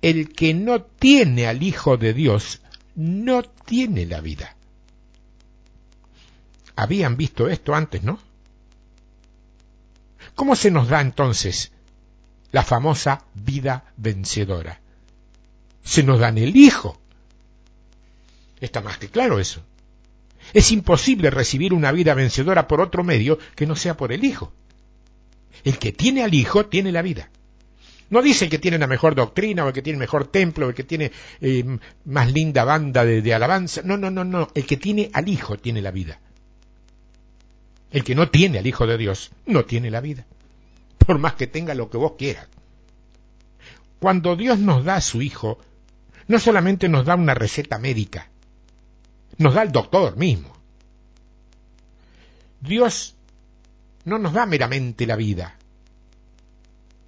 [0.00, 2.62] el que no tiene al Hijo de Dios
[2.94, 4.56] no tiene la vida.
[6.74, 8.18] Habían visto esto antes, ¿no?
[10.34, 11.70] ¿Cómo se nos da entonces
[12.50, 14.80] la famosa vida vencedora?
[15.82, 16.98] Se nos da en el Hijo.
[18.58, 19.62] Está más que claro eso.
[20.52, 24.52] Es imposible recibir una vida vencedora por otro medio que no sea por el Hijo.
[25.64, 27.30] El que tiene al Hijo tiene la vida.
[28.10, 30.68] No dice el que tiene la mejor doctrina o el que tiene mejor templo o
[30.68, 31.64] el que tiene eh,
[32.04, 33.80] más linda banda de, de alabanza.
[33.82, 34.48] No, no, no, no.
[34.54, 36.20] El que tiene al Hijo tiene la vida.
[37.90, 40.26] El que no tiene al Hijo de Dios no tiene la vida.
[40.98, 42.48] Por más que tenga lo que vos quieras.
[43.98, 45.58] Cuando Dios nos da a su Hijo,
[46.28, 48.30] no solamente nos da una receta médica,
[49.38, 50.54] nos da el doctor mismo.
[52.60, 53.14] Dios
[54.04, 55.56] no nos da meramente la vida.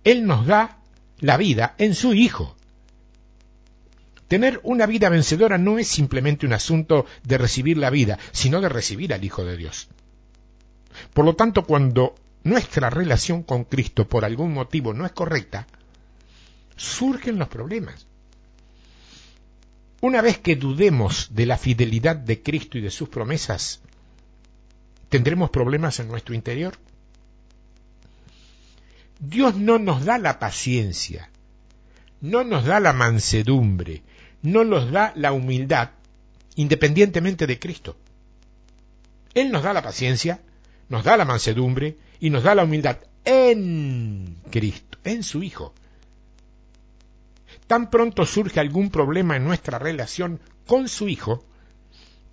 [0.05, 0.79] Él nos da
[1.19, 2.57] la vida en su Hijo.
[4.29, 8.69] Tener una vida vencedora no es simplemente un asunto de recibir la vida, sino de
[8.69, 9.89] recibir al Hijo de Dios.
[11.13, 15.67] Por lo tanto, cuando nuestra relación con Cristo por algún motivo no es correcta,
[16.77, 18.07] surgen los problemas.
[20.01, 23.81] Una vez que dudemos de la fidelidad de Cristo y de sus promesas,
[25.09, 26.77] tendremos problemas en nuestro interior.
[29.19, 31.31] Dios no nos da la paciencia,
[32.21, 34.03] no nos da la mansedumbre,
[34.43, 35.91] no nos da la humildad,
[36.55, 37.97] independientemente de Cristo.
[39.33, 40.41] Él nos da la paciencia,
[40.91, 45.75] nos da la mansedumbre y nos da la humildad en Cristo, en su Hijo.
[47.67, 51.45] Tan pronto surge algún problema en nuestra relación con su Hijo,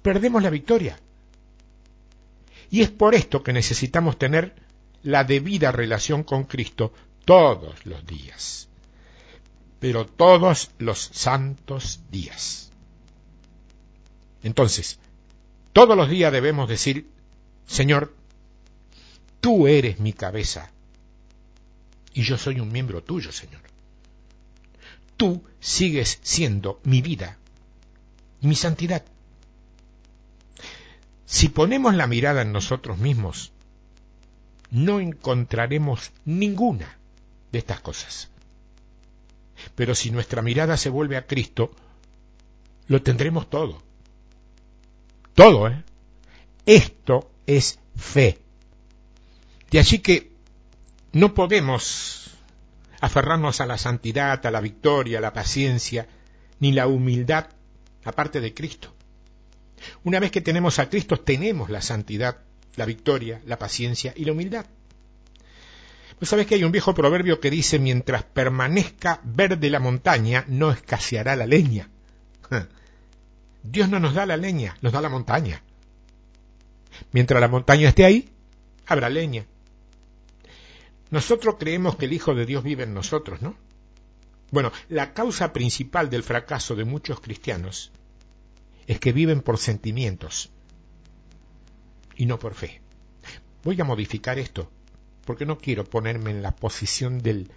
[0.01, 0.99] perdemos la victoria.
[2.69, 4.55] Y es por esto que necesitamos tener
[5.03, 6.93] la debida relación con Cristo
[7.25, 8.67] todos los días,
[9.79, 12.71] pero todos los santos días.
[14.43, 14.99] Entonces,
[15.71, 17.09] todos los días debemos decir,
[17.65, 18.15] Señor,
[19.39, 20.71] tú eres mi cabeza
[22.13, 23.72] y yo soy un miembro tuyo, Señor.
[25.23, 27.37] Tú sigues siendo mi vida,
[28.41, 29.05] mi santidad.
[31.25, 33.53] Si ponemos la mirada en nosotros mismos,
[34.69, 36.97] no encontraremos ninguna
[37.53, 38.31] de estas cosas.
[39.75, 41.71] Pero si nuestra mirada se vuelve a Cristo,
[42.87, 43.81] lo tendremos todo.
[45.35, 45.85] Todo, ¿eh?
[46.65, 48.39] Esto es fe.
[49.71, 50.33] De allí que
[51.13, 52.22] no podemos
[53.03, 56.07] aferrarnos a la santidad, a la victoria, a la paciencia,
[56.61, 57.47] ni la humildad
[58.05, 58.95] aparte de Cristo.
[60.05, 62.37] Una vez que tenemos a Cristo, tenemos la santidad,
[62.77, 64.67] la victoria, la paciencia y la humildad.
[66.17, 70.71] Pues sabes que hay un viejo proverbio que dice, mientras permanezca verde la montaña, no
[70.71, 71.89] escaseará la leña.
[73.63, 75.61] Dios no nos da la leña, nos da la montaña.
[77.11, 78.29] Mientras la montaña esté ahí,
[78.85, 79.45] habrá leña.
[81.13, 83.55] Nosotros creemos que el Hijo de Dios vive en nosotros, ¿no?
[84.49, 87.91] Bueno, la causa principal del fracaso de muchos cristianos
[88.87, 90.49] es que viven por sentimientos
[92.15, 92.81] y no por fe.
[93.63, 94.71] Voy a modificar esto,
[95.23, 97.51] porque no quiero ponerme en la posición del,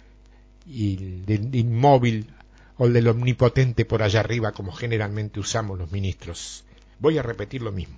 [0.67, 2.31] del inmóvil
[2.77, 6.63] o del omnipotente por allá arriba como generalmente usamos los ministros.
[6.99, 7.97] Voy a repetir lo mismo.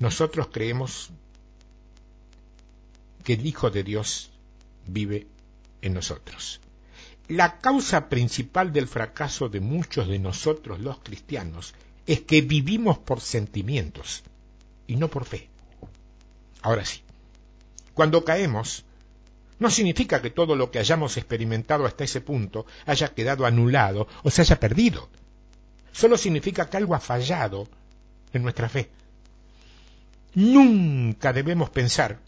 [0.00, 1.10] Nosotros creemos
[3.22, 4.32] que el Hijo de Dios
[4.88, 5.26] vive
[5.82, 6.60] en nosotros.
[7.28, 11.74] La causa principal del fracaso de muchos de nosotros los cristianos
[12.06, 14.22] es que vivimos por sentimientos
[14.86, 15.48] y no por fe.
[16.62, 17.02] Ahora sí,
[17.92, 18.84] cuando caemos,
[19.58, 24.30] no significa que todo lo que hayamos experimentado hasta ese punto haya quedado anulado o
[24.30, 25.08] se haya perdido.
[25.92, 27.68] Solo significa que algo ha fallado
[28.32, 28.88] en nuestra fe.
[30.34, 32.20] Nunca debemos pensar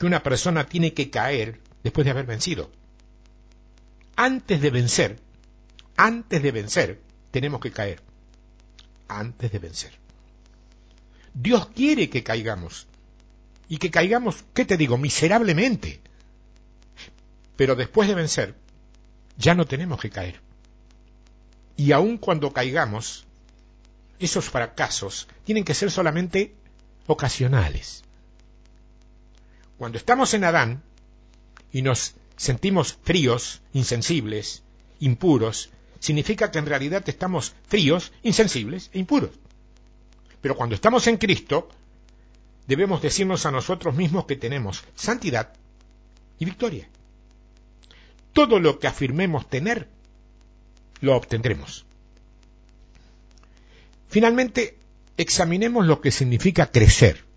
[0.00, 2.70] que una persona tiene que caer después de haber vencido.
[4.16, 5.20] Antes de vencer,
[5.94, 8.00] antes de vencer, tenemos que caer.
[9.08, 9.92] Antes de vencer.
[11.34, 12.86] Dios quiere que caigamos.
[13.68, 14.96] Y que caigamos, ¿qué te digo?
[14.96, 16.00] Miserablemente.
[17.56, 18.54] Pero después de vencer,
[19.36, 20.40] ya no tenemos que caer.
[21.76, 23.26] Y aun cuando caigamos,
[24.18, 26.54] esos fracasos tienen que ser solamente
[27.06, 28.02] ocasionales.
[29.80, 30.82] Cuando estamos en Adán
[31.72, 34.62] y nos sentimos fríos, insensibles,
[34.98, 35.70] impuros,
[36.00, 39.30] significa que en realidad estamos fríos, insensibles e impuros.
[40.42, 41.70] Pero cuando estamos en Cristo,
[42.66, 45.54] debemos decirnos a nosotros mismos que tenemos santidad
[46.38, 46.86] y victoria.
[48.34, 49.88] Todo lo que afirmemos tener,
[51.00, 51.86] lo obtendremos.
[54.10, 54.76] Finalmente,
[55.16, 57.29] examinemos lo que significa crecer.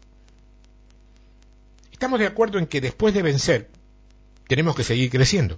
[2.04, 3.70] Estamos de acuerdo en que después de vencer,
[4.50, 5.58] tenemos que seguir creciendo.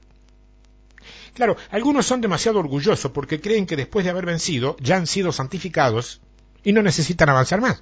[1.33, 5.31] Claro, algunos son demasiado orgullosos porque creen que después de haber vencido ya han sido
[5.31, 6.21] santificados
[6.63, 7.81] y no necesitan avanzar más.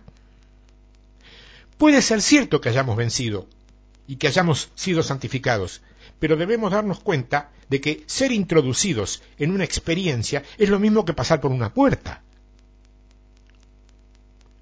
[1.78, 3.49] Puede ser cierto que hayamos vencido
[4.07, 5.82] y que hayamos sido santificados,
[6.20, 11.11] pero debemos darnos cuenta de que ser introducidos en una experiencia es lo mismo que
[11.11, 12.24] pasar por una puerta.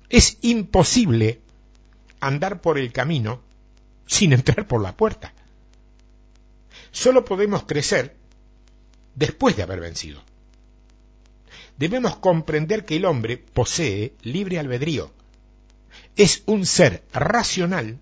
[0.09, 1.41] Es imposible
[2.19, 3.50] andar por el camino
[4.05, 5.33] sin entrar por la puerta.
[6.91, 8.15] Solo podemos crecer
[9.15, 10.21] después de haber vencido.
[11.77, 15.11] Debemos comprender que el hombre posee libre albedrío.
[16.15, 17.99] Es un ser racional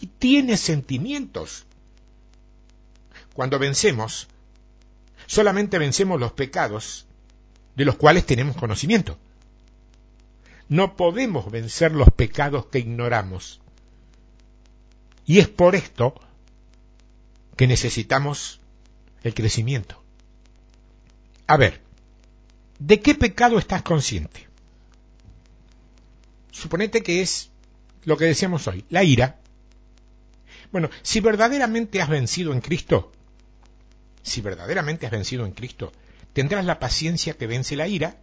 [0.00, 1.66] y tiene sentimientos.
[3.34, 4.28] Cuando vencemos,
[5.26, 7.06] solamente vencemos los pecados
[7.76, 9.18] de los cuales tenemos conocimiento.
[10.68, 13.60] No podemos vencer los pecados que ignoramos.
[15.26, 16.14] Y es por esto
[17.56, 18.60] que necesitamos
[19.22, 20.02] el crecimiento.
[21.48, 21.80] A ver,
[22.78, 24.46] ¿de qué pecado estás consciente?
[26.52, 27.50] Suponete que es
[28.04, 29.40] lo que decíamos hoy, la ira.
[30.70, 33.12] Bueno, si verdaderamente has vencido en Cristo,
[34.22, 35.92] si verdaderamente has vencido en Cristo,
[36.32, 38.18] tendrás la paciencia que vence la ira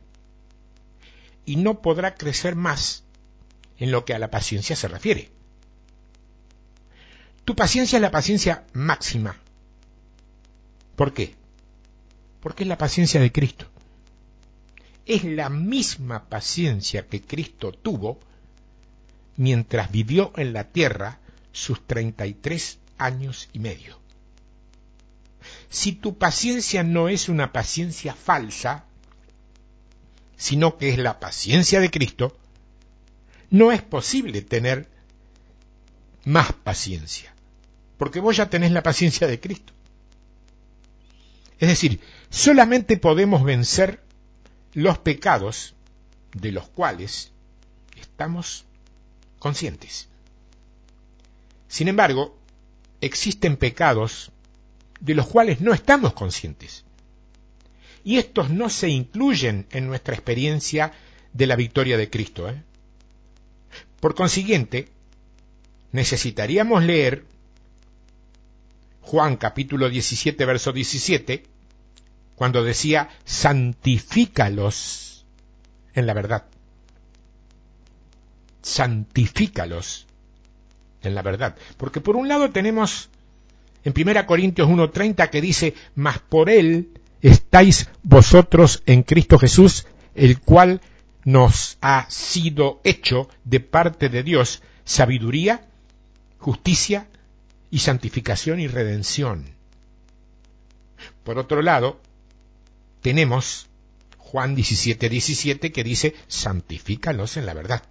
[1.45, 3.03] y no podrá crecer más
[3.77, 5.32] en lo que a la paciencia se refiere.
[7.45, 9.37] Tu paciencia es la paciencia máxima.
[10.95, 11.35] ¿Por qué?
[12.39, 13.65] Porque es la paciencia de Cristo.
[15.05, 18.19] Es la misma paciencia que Cristo tuvo
[19.35, 21.19] mientras vivió en la tierra
[21.51, 23.99] sus 33 años y medio.
[25.69, 28.85] Si tu paciencia no es una paciencia falsa,
[30.37, 32.37] sino que es la paciencia de Cristo,
[33.49, 34.89] no es posible tener
[36.25, 37.32] más paciencia,
[38.03, 39.71] porque vos ya tenés la paciencia de Cristo.
[41.57, 44.03] Es decir, solamente podemos vencer
[44.73, 45.73] los pecados
[46.33, 47.31] de los cuales
[47.95, 48.65] estamos
[49.39, 50.09] conscientes.
[51.69, 52.37] Sin embargo,
[52.99, 54.33] existen pecados
[54.99, 56.83] de los cuales no estamos conscientes
[58.03, 60.91] y estos no se incluyen en nuestra experiencia
[61.31, 62.49] de la victoria de Cristo.
[62.49, 62.61] ¿eh?
[64.01, 64.89] Por consiguiente,
[65.93, 67.31] necesitaríamos leer
[69.03, 71.43] Juan capítulo 17, verso 17,
[72.35, 75.25] cuando decía, santifícalos
[75.93, 76.45] en la verdad.
[78.61, 80.07] Santifícalos
[81.03, 81.55] en la verdad.
[81.77, 83.09] Porque por un lado tenemos
[83.83, 86.91] en 1 Corintios 1.30 que dice, mas por él
[87.21, 89.85] estáis vosotros en Cristo Jesús,
[90.15, 90.79] el cual
[91.25, 95.67] nos ha sido hecho de parte de Dios sabiduría,
[96.39, 97.07] justicia
[97.73, 99.45] y santificación y redención.
[101.23, 101.99] Por otro lado,
[103.01, 103.67] tenemos
[104.19, 107.81] Juan 17, 17 que dice, santifícalos en la verdad.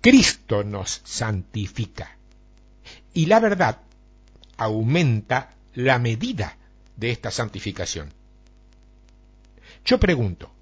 [0.00, 2.16] Cristo nos santifica
[3.12, 3.80] y la verdad
[4.56, 6.58] aumenta la medida
[6.94, 8.12] de esta santificación.
[9.84, 10.52] Yo pregunto,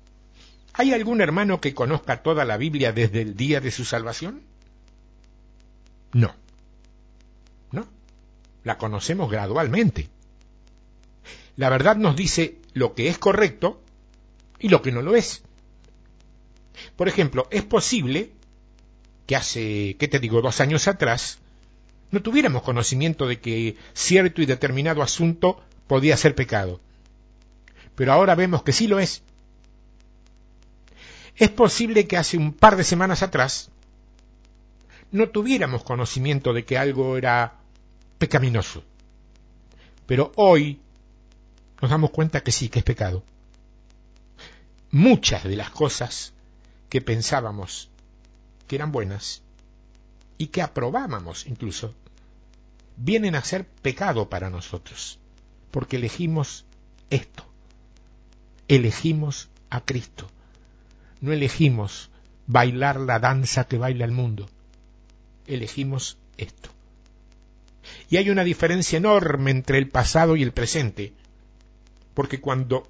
[0.72, 4.40] ¿hay algún hermano que conozca toda la Biblia desde el día de su salvación?
[6.14, 6.43] No.
[8.64, 10.08] La conocemos gradualmente.
[11.56, 13.80] La verdad nos dice lo que es correcto
[14.58, 15.42] y lo que no lo es.
[16.96, 18.32] Por ejemplo, es posible
[19.26, 21.38] que hace, ¿qué te digo?, dos años atrás,
[22.10, 26.80] no tuviéramos conocimiento de que cierto y determinado asunto podía ser pecado.
[27.94, 29.22] Pero ahora vemos que sí lo es.
[31.36, 33.70] Es posible que hace un par de semanas atrás
[35.10, 37.60] no tuviéramos conocimiento de que algo era
[38.24, 38.82] pecaminoso.
[40.06, 40.80] Pero hoy
[41.82, 43.22] nos damos cuenta que sí, que es pecado.
[44.90, 46.32] Muchas de las cosas
[46.88, 47.90] que pensábamos
[48.66, 49.42] que eran buenas
[50.38, 51.94] y que aprobábamos incluso,
[52.96, 55.18] vienen a ser pecado para nosotros
[55.70, 56.64] porque elegimos
[57.10, 57.44] esto.
[58.68, 60.30] Elegimos a Cristo.
[61.20, 62.08] No elegimos
[62.46, 64.48] bailar la danza que baila el mundo.
[65.46, 66.70] Elegimos esto.
[68.10, 71.12] Y hay una diferencia enorme entre el pasado y el presente,
[72.14, 72.86] porque cuando,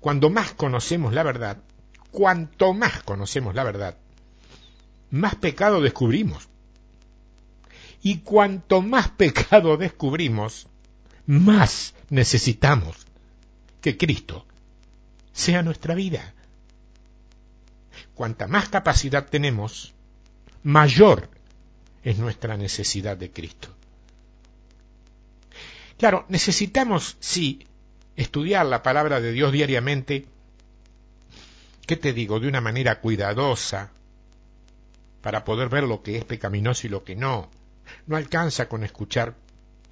[0.00, 1.58] cuando más conocemos la verdad,
[2.10, 3.96] cuanto más conocemos la verdad,
[5.10, 6.48] más pecado descubrimos.
[8.02, 10.68] Y cuanto más pecado descubrimos,
[11.26, 13.06] más necesitamos
[13.80, 14.46] que Cristo
[15.32, 16.34] sea nuestra vida.
[18.14, 19.94] Cuanta más capacidad tenemos,
[20.62, 21.30] mayor
[22.02, 23.68] es nuestra necesidad de Cristo.
[26.00, 27.66] Claro, necesitamos, sí,
[28.16, 30.24] estudiar la palabra de Dios diariamente,
[31.86, 32.40] ¿qué te digo?
[32.40, 33.92] De una manera cuidadosa,
[35.20, 37.50] para poder ver lo que es pecaminoso y lo que no.
[38.06, 39.36] No alcanza con escuchar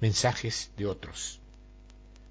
[0.01, 1.41] mensajes de otros.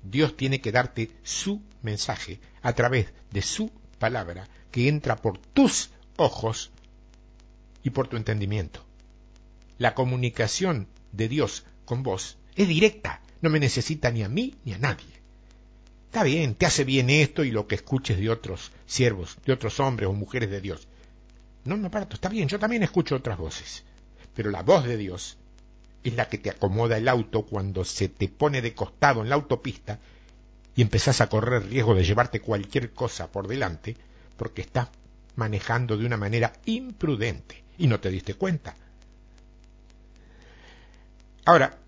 [0.03, 3.71] Dios tiene que darte su mensaje a través de su
[4.01, 6.73] palabra que entra por tus ojos
[7.85, 8.85] y por tu entendimiento.
[9.79, 14.73] La comunicación de Dios con vos es directa, no me necesita ni a mí ni
[14.73, 15.19] a nadie.
[16.07, 19.79] Está bien, te hace bien esto y lo que escuches de otros siervos, de otros
[19.79, 20.89] hombres o mujeres de Dios.
[21.65, 23.85] No me aparto, está bien, yo también escucho otras voces.
[24.35, 25.37] Pero la voz de Dios
[26.03, 29.35] es la que te acomoda el auto cuando se te pone de costado en la
[29.35, 29.99] autopista
[30.75, 33.97] y empezás a correr riesgo de llevarte cualquier cosa por delante
[34.37, 34.89] porque estás
[35.37, 38.75] manejando de una manera imprudente y no te diste cuenta.
[41.45, 41.79] Ahora,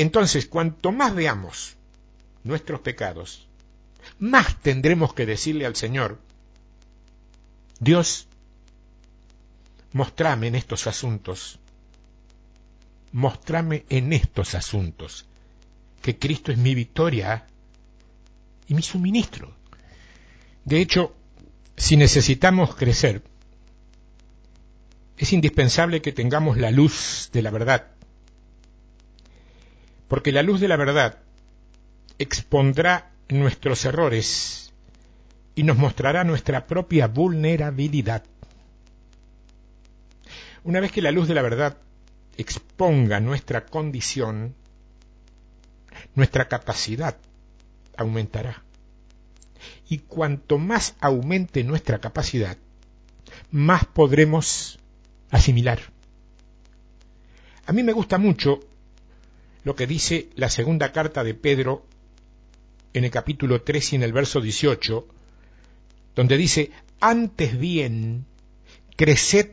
[0.00, 1.76] entonces, cuanto más veamos
[2.44, 3.46] nuestros pecados,
[4.18, 6.18] más tendremos que decirle al Señor,
[7.80, 8.26] Dios,
[9.92, 11.58] mostrame en estos asuntos,
[13.12, 15.26] mostrame en estos asuntos
[16.00, 17.46] que Cristo es mi victoria
[18.68, 19.54] y mi suministro.
[20.64, 21.14] De hecho,
[21.76, 23.22] si necesitamos crecer,
[25.18, 27.99] es indispensable que tengamos la luz de la verdad
[30.10, 31.20] porque la luz de la verdad
[32.18, 34.72] expondrá nuestros errores
[35.54, 38.24] y nos mostrará nuestra propia vulnerabilidad.
[40.64, 41.76] Una vez que la luz de la verdad
[42.36, 44.56] exponga nuestra condición,
[46.16, 47.16] nuestra capacidad
[47.96, 48.64] aumentará.
[49.88, 52.56] Y cuanto más aumente nuestra capacidad,
[53.52, 54.80] más podremos
[55.30, 55.78] asimilar.
[57.64, 58.58] A mí me gusta mucho
[59.64, 61.86] lo que dice la segunda carta de Pedro
[62.92, 65.06] en el capítulo 3 y en el verso 18,
[66.14, 68.26] donde dice, antes bien,
[68.96, 69.50] creced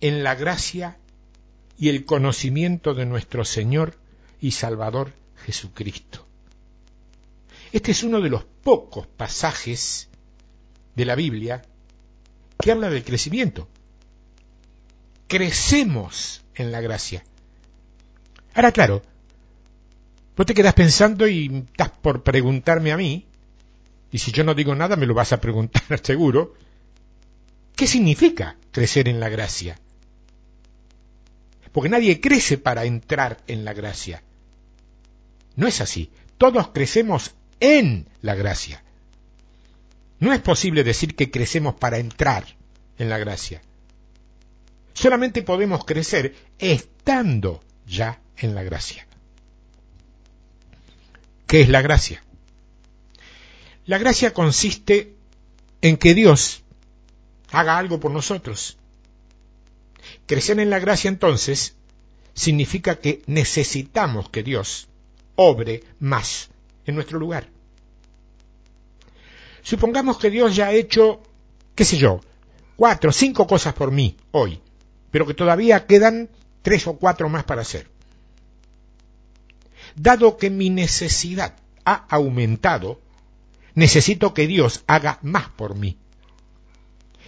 [0.00, 0.98] en la gracia
[1.78, 3.96] y el conocimiento de nuestro Señor
[4.40, 5.12] y Salvador
[5.44, 6.26] Jesucristo.
[7.72, 10.08] Este es uno de los pocos pasajes
[10.94, 11.62] de la Biblia
[12.58, 13.68] que habla del crecimiento.
[15.28, 17.24] Crecemos en la gracia.
[18.54, 19.02] Ahora, claro,
[20.36, 23.26] Vos te quedas pensando y estás por preguntarme a mí,
[24.10, 26.54] y si yo no digo nada me lo vas a preguntar seguro,
[27.74, 29.78] ¿qué significa crecer en la gracia?
[31.72, 34.22] Porque nadie crece para entrar en la gracia.
[35.56, 36.10] No es así.
[36.38, 38.82] Todos crecemos en la gracia.
[40.18, 42.46] No es posible decir que crecemos para entrar
[42.98, 43.60] en la gracia.
[44.94, 49.05] Solamente podemos crecer estando ya en la gracia.
[51.46, 52.24] ¿Qué es la gracia?
[53.84, 55.14] La gracia consiste
[55.80, 56.64] en que Dios
[57.52, 58.78] haga algo por nosotros.
[60.26, 61.76] Crecer en la gracia entonces
[62.34, 64.88] significa que necesitamos que Dios
[65.36, 66.50] obre más
[66.84, 67.48] en nuestro lugar.
[69.62, 71.22] Supongamos que Dios ya ha hecho,
[71.76, 72.20] qué sé yo,
[72.76, 74.60] cuatro, cinco cosas por mí hoy,
[75.12, 76.28] pero que todavía quedan
[76.62, 77.95] tres o cuatro más para hacer
[79.96, 83.00] dado que mi necesidad ha aumentado,
[83.74, 85.98] necesito que Dios haga más por mí.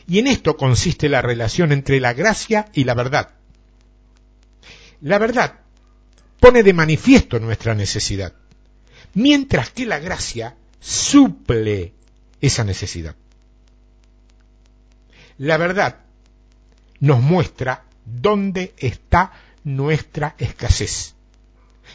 [0.07, 3.31] Y en esto consiste la relación entre la gracia y la verdad.
[5.01, 5.61] La verdad
[6.41, 8.35] pone de manifiesto nuestra necesidad,
[9.15, 11.95] mientras que la gracia suple
[12.41, 13.17] esa necesidad.
[15.37, 16.01] La verdad
[17.01, 19.33] nos muestra dónde está
[19.65, 21.15] nuestra escasez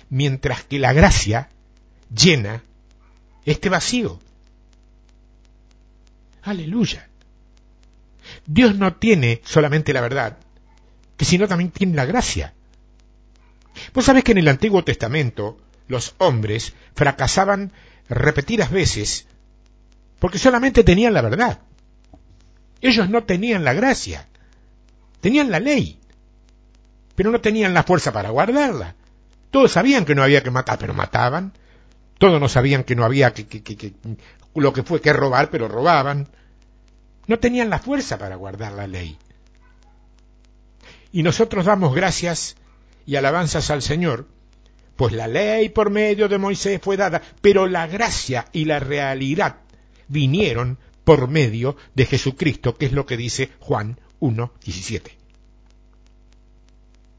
[0.10, 1.50] mientras que la gracia
[2.14, 2.64] llena
[3.46, 4.20] este vacío.
[6.44, 7.08] Aleluya.
[8.46, 10.38] Dios no tiene solamente la verdad,
[11.18, 12.54] que sino también tiene la gracia.
[13.94, 17.72] Vos sabés que en el Antiguo Testamento los hombres fracasaban
[18.10, 19.28] repetidas veces
[20.20, 21.60] porque solamente tenían la verdad.
[22.82, 24.28] Ellos no tenían la gracia,
[25.22, 26.00] tenían la ley,
[27.16, 28.96] pero no tenían la fuerza para guardarla.
[29.54, 31.54] Todos sabían que no había que matar, pero mataban.
[32.18, 33.94] Todos no sabían que no había que, que,
[34.56, 36.28] lo que fue que robar, pero robaban.
[37.28, 39.16] No tenían la fuerza para guardar la ley.
[41.12, 42.56] Y nosotros damos gracias
[43.06, 44.28] y alabanzas al Señor
[44.96, 49.58] Pues la ley por medio de Moisés fue dada, pero la gracia y la realidad
[50.08, 55.12] vinieron por medio de Jesucristo, que es lo que dice Juan 1.17.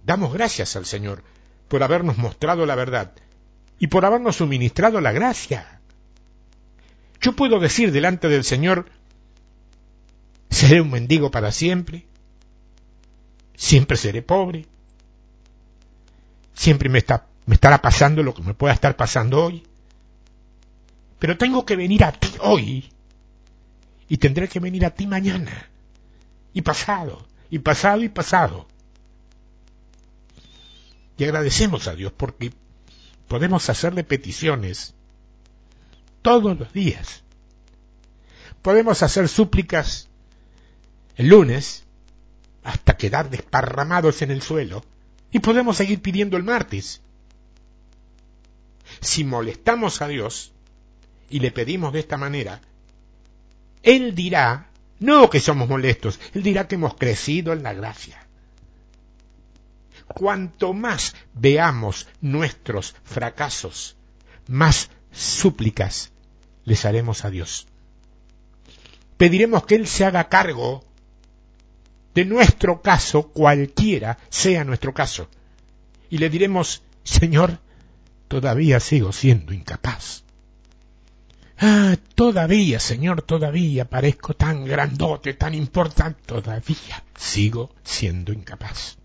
[0.05, 1.23] Damos gracias al Señor
[1.75, 3.11] por habernos mostrado la verdad
[3.81, 5.81] y por habernos suministrado la gracia.
[7.21, 8.87] Yo puedo decir delante del Señor,
[10.51, 12.07] seré un mendigo para siempre,
[13.57, 14.67] siempre seré pobre,
[16.55, 19.65] siempre me, está, me estará pasando lo que me pueda estar pasando hoy,
[21.19, 22.89] pero tengo que venir a ti hoy
[24.09, 25.71] y tendré que venir a ti mañana
[26.53, 28.69] y pasado y pasado y pasado.
[31.17, 32.53] Y agradecemos a Dios porque
[33.29, 34.95] podemos hacerle peticiones
[36.23, 37.23] todos los días.
[38.63, 40.09] Podemos hacer súplicas
[41.17, 41.85] el lunes
[42.63, 44.85] hasta quedar desparramados en el suelo
[45.31, 47.03] y podemos seguir pidiendo el martes.
[49.01, 50.53] Si molestamos a Dios
[51.29, 52.61] y le pedimos de esta manera,
[53.83, 58.24] Él dirá, no que somos molestos, Él dirá que hemos crecido en la gracia.
[60.15, 63.97] Cuanto más veamos nuestros fracasos,
[64.47, 66.13] más súplicas
[66.65, 67.67] les haremos a Dios.
[69.17, 70.85] Pediremos que Él se haga cargo
[72.15, 75.29] de nuestro caso, cualquiera sea nuestro caso.
[76.11, 77.59] Y le diremos, Señor,
[78.29, 80.23] todavía sigo siendo incapaz.
[81.59, 88.97] Ah, todavía, Señor, todavía parezco tan grandote, tan importante, todavía sigo siendo incapaz.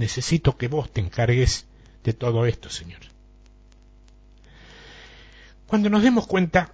[0.00, 1.66] Necesito que vos te encargues
[2.04, 3.00] de todo esto, Señor.
[5.66, 6.72] Cuando nos demos cuenta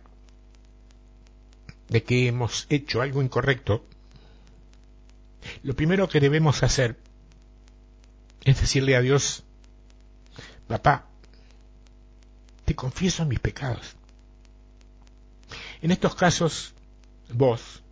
[1.88, 3.84] de que hemos hecho algo incorrecto,
[5.64, 7.00] lo primero que debemos hacer
[8.44, 9.42] es decirle a Dios,
[10.68, 11.08] papá,
[12.64, 13.96] te confieso mis pecados.
[15.82, 16.74] En estos casos,
[17.34, 17.82] vos,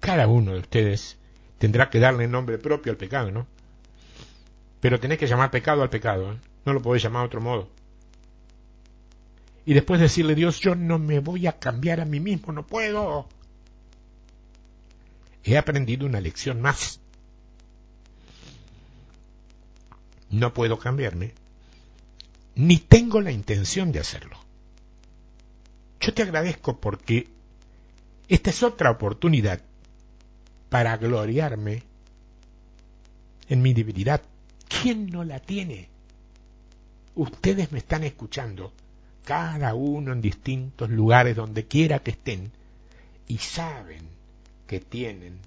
[0.00, 1.18] cada uno de ustedes,
[1.58, 3.53] tendrá que darle nombre propio al pecado, ¿no?
[4.84, 6.36] Pero tenés que llamar pecado al pecado, ¿eh?
[6.66, 7.70] no lo podés llamar de otro modo.
[9.64, 13.26] Y después decirle, Dios, yo no me voy a cambiar a mí mismo, no puedo
[15.42, 17.00] he aprendido una lección más.
[20.28, 21.32] No puedo cambiarme,
[22.54, 24.36] ni tengo la intención de hacerlo.
[25.98, 27.30] Yo te agradezco porque
[28.28, 29.62] esta es otra oportunidad
[30.68, 31.84] para gloriarme
[33.48, 34.20] en mi debilidad.
[34.82, 35.88] ¿Quién no la tiene?
[37.14, 38.72] Ustedes me están escuchando,
[39.24, 42.52] cada uno en distintos lugares donde quiera que estén,
[43.26, 44.02] y saben
[44.66, 45.38] que tienen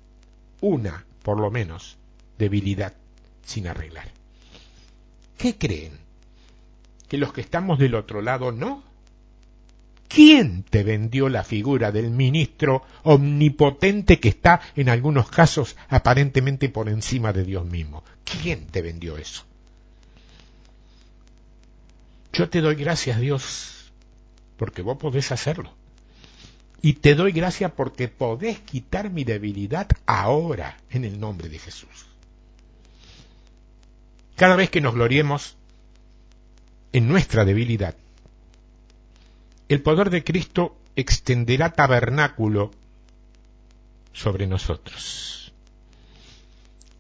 [0.61, 1.97] una, por lo menos,
[2.37, 2.93] debilidad
[3.43, 4.09] sin arreglar.
[5.37, 5.93] ¿Qué creen?
[7.07, 8.83] ¿Que los que estamos del otro lado no?
[10.07, 16.89] ¿Quién te vendió la figura del ministro omnipotente que está en algunos casos aparentemente por
[16.89, 18.03] encima de Dios mismo?
[18.23, 19.43] ¿Quién te vendió eso?
[22.31, 23.91] Yo te doy gracias, Dios,
[24.57, 25.73] porque vos podés hacerlo.
[26.81, 32.05] Y te doy gracias porque podés quitar mi debilidad ahora en el nombre de Jesús.
[34.35, 35.57] Cada vez que nos gloriemos
[36.93, 37.95] en nuestra debilidad,
[39.69, 42.71] el poder de Cristo extenderá tabernáculo
[44.13, 45.53] sobre nosotros.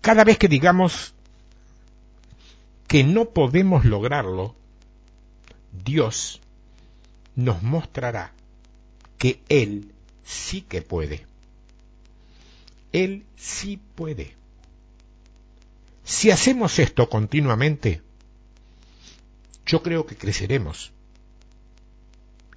[0.01, 1.13] Cada vez que digamos
[2.87, 4.55] que no podemos lograrlo,
[5.83, 6.41] Dios
[7.35, 8.33] nos mostrará
[9.17, 9.91] que Él
[10.23, 11.25] sí que puede.
[12.93, 14.35] Él sí puede.
[16.03, 18.01] Si hacemos esto continuamente,
[19.65, 20.93] yo creo que creceremos.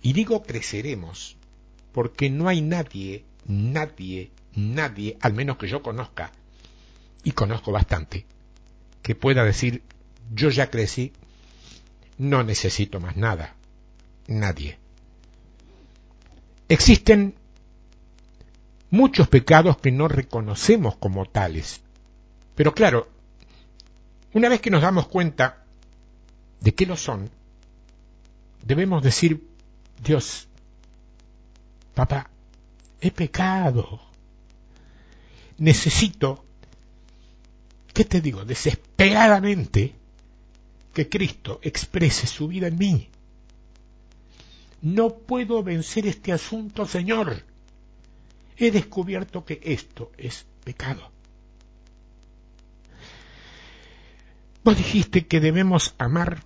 [0.03, 1.37] Y digo creceremos
[1.93, 6.33] porque no hay nadie, nadie, nadie, al menos que yo conozca,
[7.23, 8.27] y conozco bastante,
[9.03, 9.83] que pueda decir,
[10.33, 11.13] yo ya crecí,
[12.19, 13.57] no necesito más nada.
[14.27, 14.79] Nadie.
[16.69, 17.35] Existen
[18.91, 21.81] muchos pecados que no reconocemos como tales.
[22.55, 23.09] Pero claro,
[24.33, 25.65] una vez que nos damos cuenta
[26.61, 27.31] de que lo son,
[28.63, 29.50] debemos decir,
[30.03, 30.49] Dios,
[31.95, 32.31] papá,
[33.01, 34.01] he pecado.
[35.59, 36.45] Necesito,
[37.93, 38.45] ¿qué te digo?
[38.45, 39.95] Desesperadamente
[40.95, 43.09] que Cristo exprese su vida en mí.
[44.83, 47.45] No puedo vencer este asunto, Señor.
[48.57, 51.11] He descubierto que esto es pecado.
[54.65, 56.43] Vos dijiste que debemos amar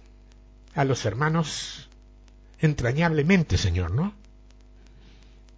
[0.75, 1.84] a los hermanos
[2.61, 4.15] entrañablemente, Señor, ¿no?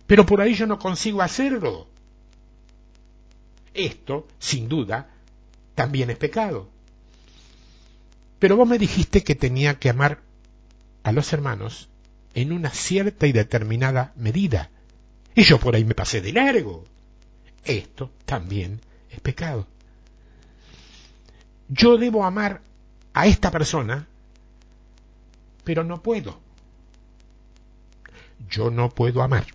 [0.07, 1.89] Pero por ahí yo no consigo hacerlo.
[3.75, 5.11] Esto, sin duda,
[5.75, 6.69] también es pecado.
[8.39, 10.23] Pero vos me dijiste que tenía que amar
[11.03, 11.89] a los hermanos
[12.35, 14.71] en una cierta y determinada medida.
[15.35, 16.85] Y yo por ahí me pasé de largo.
[17.65, 18.81] Esto también
[19.11, 19.67] es pecado.
[21.69, 22.63] Yo debo amar
[23.13, 24.07] a esta persona,
[25.65, 26.46] pero no puedo.
[28.49, 29.47] Yo no puedo amar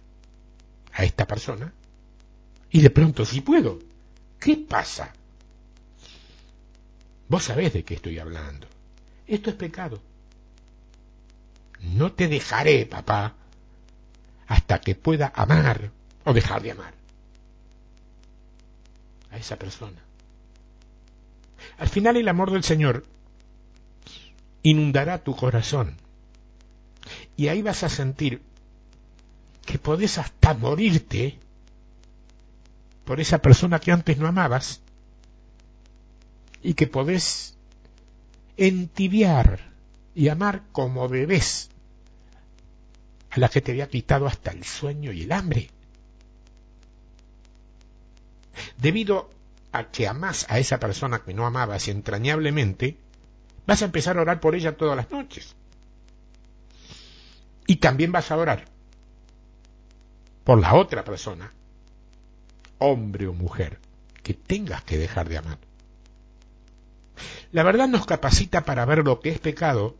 [0.93, 1.73] a esta persona
[2.69, 3.79] y de pronto sí puedo.
[4.39, 5.13] ¿Qué pasa?
[7.27, 8.67] Vos sabés de qué estoy hablando.
[9.27, 10.01] Esto es pecado.
[11.79, 13.36] No te dejaré, papá,
[14.47, 15.91] hasta que pueda amar
[16.25, 16.93] o dejar de amar
[19.32, 20.01] a esa persona.
[21.77, 23.05] Al final el amor del Señor
[24.63, 25.97] inundará tu corazón
[27.36, 28.41] y ahí vas a sentir
[29.72, 31.39] que podés hasta morirte
[33.05, 34.82] por esa persona que antes no amabas
[36.61, 37.55] y que podés
[38.57, 39.72] entibiar
[40.13, 41.69] y amar como bebés
[43.30, 45.69] a la que te había quitado hasta el sueño y el hambre.
[48.78, 49.30] Debido
[49.72, 52.97] a que amás a esa persona que no amabas entrañablemente,
[53.65, 55.55] vas a empezar a orar por ella todas las noches.
[57.67, 58.70] Y también vas a orar
[60.43, 61.53] por la otra persona,
[62.79, 63.79] hombre o mujer,
[64.23, 65.57] que tengas que dejar de amar.
[67.51, 69.97] La verdad nos capacita para ver lo que es pecado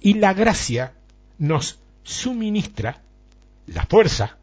[0.00, 0.94] y la gracia
[1.38, 3.02] nos suministra
[3.66, 4.36] la fuerza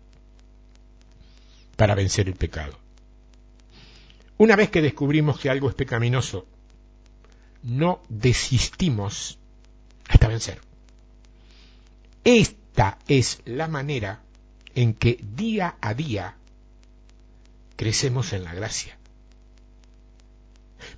[1.76, 2.78] para vencer el pecado.
[4.38, 6.48] Una vez que descubrimos que algo es pecaminoso,
[7.64, 9.38] no desistimos
[10.08, 10.60] hasta vencer.
[12.24, 14.22] Esta es la manera
[14.76, 16.36] en que día a día
[17.76, 18.98] crecemos en la gracia.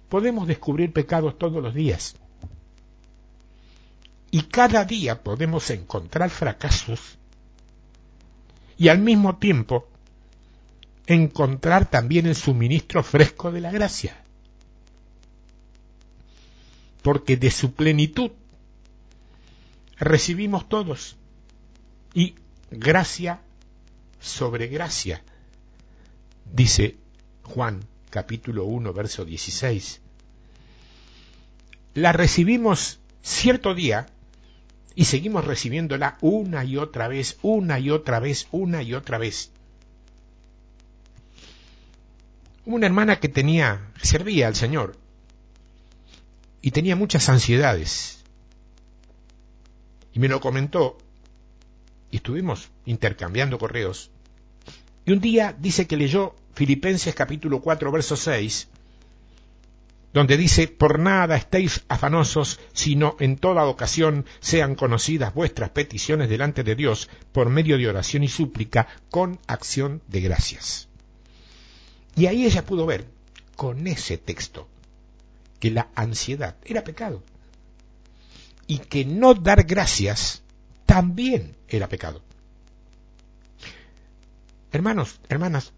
[0.09, 2.15] Podemos descubrir pecados todos los días.
[4.31, 7.17] Y cada día podemos encontrar fracasos
[8.77, 9.87] y al mismo tiempo
[11.05, 14.17] encontrar también el suministro fresco de la gracia.
[17.01, 18.31] Porque de su plenitud
[19.97, 21.15] recibimos todos
[22.13, 22.35] y
[22.71, 23.41] gracia
[24.23, 25.21] sobre gracia,
[26.51, 26.97] dice
[27.43, 30.01] Juan capítulo 1 verso 16.
[31.93, 34.07] La recibimos cierto día
[34.95, 39.51] y seguimos recibiéndola una y otra vez, una y otra vez, una y otra vez.
[42.65, 44.95] una hermana que tenía, servía al Señor
[46.61, 48.23] y tenía muchas ansiedades.
[50.13, 50.97] Y me lo comentó
[52.09, 54.11] y estuvimos intercambiando correos.
[55.05, 58.69] Y un día dice que leyó Filipenses capítulo 4 verso 6,
[60.13, 66.63] donde dice, por nada estéis afanosos, sino en toda ocasión sean conocidas vuestras peticiones delante
[66.63, 70.87] de Dios por medio de oración y súplica con acción de gracias.
[72.15, 73.07] Y ahí ella pudo ver,
[73.55, 74.67] con ese texto,
[75.59, 77.23] que la ansiedad era pecado.
[78.67, 80.43] Y que no dar gracias
[80.85, 82.21] también era pecado.
[84.73, 85.71] Hermanos, hermanas,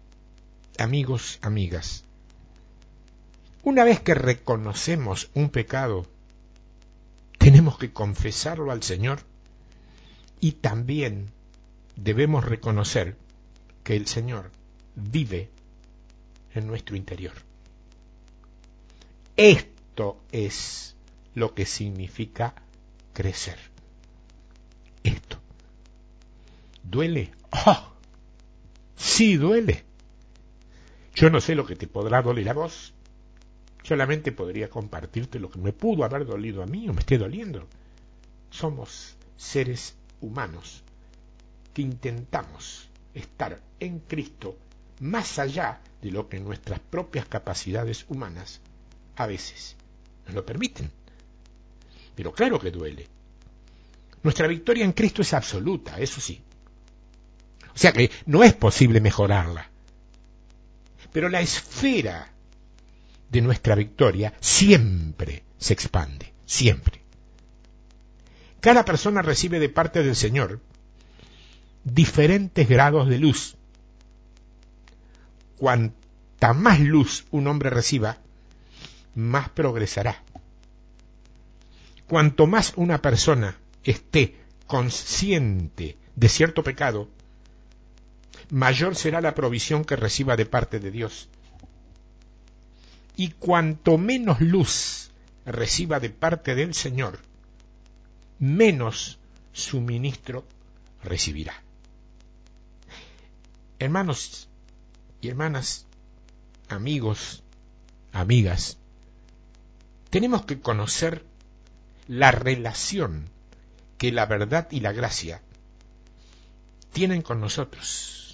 [0.78, 2.04] amigos, amigas,
[3.62, 6.06] una vez que reconocemos un pecado,
[7.36, 9.18] tenemos que confesarlo al Señor
[10.40, 11.30] y también
[11.94, 13.18] debemos reconocer
[13.84, 14.50] que el Señor
[14.94, 15.50] vive
[16.54, 17.34] en nuestro interior.
[19.36, 20.96] Esto es
[21.34, 22.54] lo que significa
[23.12, 23.58] crecer.
[25.04, 25.38] Esto.
[26.82, 27.32] ¿Duele?
[27.50, 27.95] ¡Oh!
[28.96, 29.84] Sí, duele.
[31.14, 32.92] Yo no sé lo que te podrá doler a vos.
[33.82, 37.66] Solamente podría compartirte lo que me pudo haber dolido a mí o me esté doliendo.
[38.50, 40.82] Somos seres humanos
[41.72, 44.56] que intentamos estar en Cristo
[45.00, 48.60] más allá de lo que nuestras propias capacidades humanas
[49.16, 49.76] a veces
[50.26, 50.90] nos lo permiten.
[52.14, 53.06] Pero claro que duele.
[54.22, 56.42] Nuestra victoria en Cristo es absoluta, eso sí.
[57.76, 59.70] O sea que no es posible mejorarla.
[61.12, 62.32] Pero la esfera
[63.30, 67.02] de nuestra victoria siempre se expande, siempre.
[68.60, 70.60] Cada persona recibe de parte del Señor
[71.84, 73.56] diferentes grados de luz
[75.56, 78.18] cuanta más luz un hombre reciba,
[79.14, 80.22] más progresará.
[82.08, 87.08] Cuanto más una persona esté consciente de cierto pecado,
[88.50, 91.28] mayor será la provisión que reciba de parte de Dios.
[93.16, 95.10] Y cuanto menos luz
[95.44, 97.20] reciba de parte del Señor,
[98.38, 99.18] menos
[99.52, 100.44] suministro
[101.02, 101.62] recibirá.
[103.78, 104.48] Hermanos
[105.20, 105.86] y hermanas,
[106.68, 107.42] amigos,
[108.12, 108.78] amigas,
[110.10, 111.24] tenemos que conocer
[112.08, 113.28] la relación
[113.98, 115.42] que la verdad y la gracia
[116.92, 118.25] tienen con nosotros.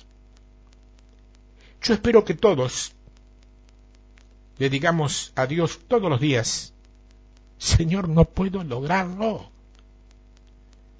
[1.82, 2.92] Yo espero que todos
[4.58, 6.72] le digamos a Dios todos los días,
[7.58, 9.50] Señor, no puedo lograrlo,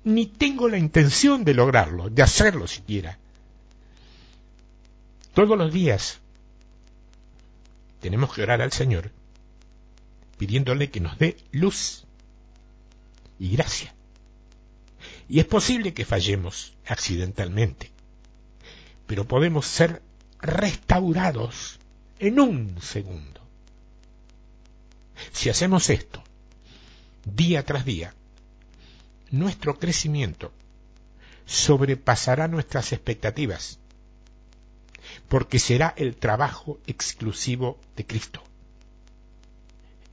[0.04, 3.18] ni tengo la intención de lograrlo, de hacerlo siquiera.
[5.34, 6.20] Todos los días
[8.00, 9.12] tenemos que orar al Señor
[10.38, 12.04] pidiéndole que nos dé luz
[13.38, 13.94] y gracia.
[15.28, 17.92] Y es posible que fallemos accidentalmente,
[19.06, 20.02] pero podemos ser
[20.42, 21.78] restaurados
[22.18, 23.40] en un segundo.
[25.32, 26.22] Si hacemos esto
[27.24, 28.14] día tras día,
[29.30, 30.52] nuestro crecimiento
[31.46, 33.78] sobrepasará nuestras expectativas,
[35.28, 38.42] porque será el trabajo exclusivo de Cristo.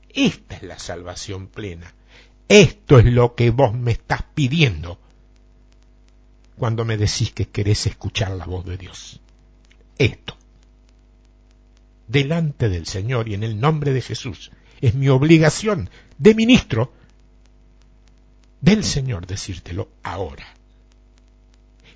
[0.08, 1.94] Esta es la salvación plena.
[2.48, 4.98] Esto es lo que vos me estás pidiendo
[6.56, 9.20] cuando me decís que querés escuchar la voz de Dios.
[10.00, 10.34] Esto.
[12.08, 16.94] Delante del Señor y en el nombre de Jesús es mi obligación de ministro
[18.62, 20.46] del Señor decírtelo ahora.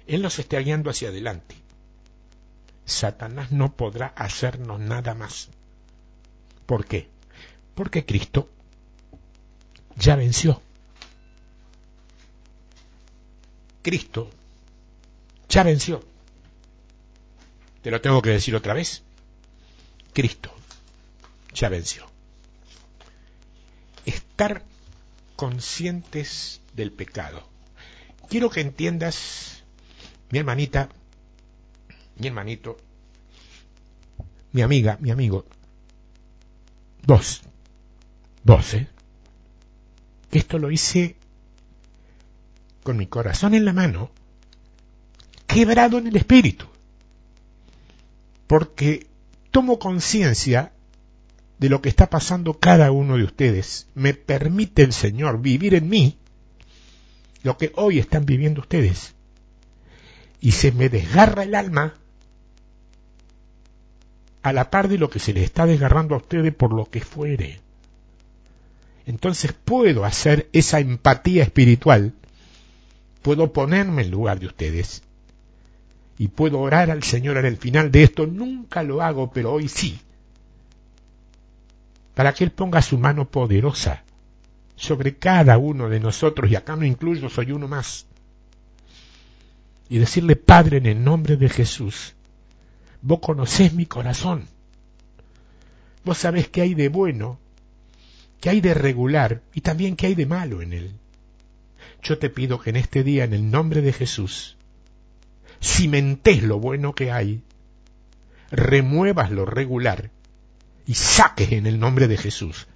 [0.07, 1.57] Él nos está guiando hacia adelante.
[2.85, 5.49] Satanás no podrá hacernos nada más.
[6.67, 7.09] ¿Por qué?
[7.75, 8.51] Porque Cristo
[9.97, 10.61] ya venció.
[13.81, 14.29] Cristo
[15.49, 16.14] ya venció.
[17.85, 19.03] Te lo tengo que decir otra vez.
[20.15, 20.51] Cristo
[21.53, 22.07] ya venció.
[24.07, 24.65] Estar
[25.37, 27.47] conscientes del pecado.
[28.31, 29.65] Quiero que entiendas,
[30.31, 30.89] mi hermanita,
[32.17, 32.79] mi hermanito,
[34.53, 35.45] mi amiga, mi amigo,
[37.07, 37.43] vos,
[38.45, 38.89] vos, ¿eh?
[40.33, 41.17] Esto lo hice
[42.83, 44.11] con mi corazón en la mano,
[45.47, 46.67] quebrado en el espíritu,
[48.47, 49.07] porque
[49.51, 50.73] tomo conciencia
[51.59, 53.89] de lo que está pasando cada uno de ustedes.
[53.95, 56.19] Me permite el Señor vivir en mí
[57.43, 59.15] lo que hoy están viviendo ustedes.
[60.41, 61.95] Y se me desgarra el alma
[64.43, 67.01] a la par de lo que se les está desgarrando a ustedes por lo que
[67.01, 67.61] fuere.
[69.07, 72.15] Entonces puedo hacer esa empatía espiritual,
[73.23, 75.03] puedo ponerme en lugar de ustedes
[76.19, 78.27] y puedo orar al Señor en el final de esto.
[78.27, 79.99] Nunca lo hago, pero hoy sí
[82.15, 84.05] para que Él ponga su mano poderosa
[84.77, 88.07] sobre cada uno de nosotros, y acá no incluyo, soy uno más,
[89.89, 92.15] y decirle, Padre, en el nombre de Jesús,
[93.03, 94.47] vos conocés mi corazón,
[96.05, 97.39] vos sabés qué hay de bueno,
[98.41, 100.93] qué hay de regular y también qué hay de malo en él.
[102.03, 104.57] Yo te pido que en este día, en el nombre de Jesús,
[105.65, 107.43] cimentes lo bueno que hay,
[108.51, 110.11] remuevas lo regular
[110.87, 112.69] y saques en el nombre de Jesús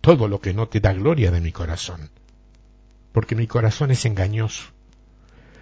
[0.00, 2.10] todo lo que no te da gloria de mi corazón.
[3.12, 4.64] Porque mi corazón es engañoso,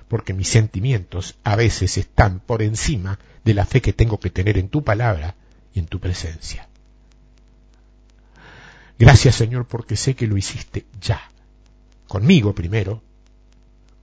[0.08, 4.58] porque mis sentimientos a veces están por encima de la fe que tengo que tener
[4.58, 5.36] en tu palabra
[5.72, 6.68] y en tu presencia.
[8.98, 11.30] Gracias Señor porque sé que lo hiciste ya,
[12.08, 13.02] conmigo primero,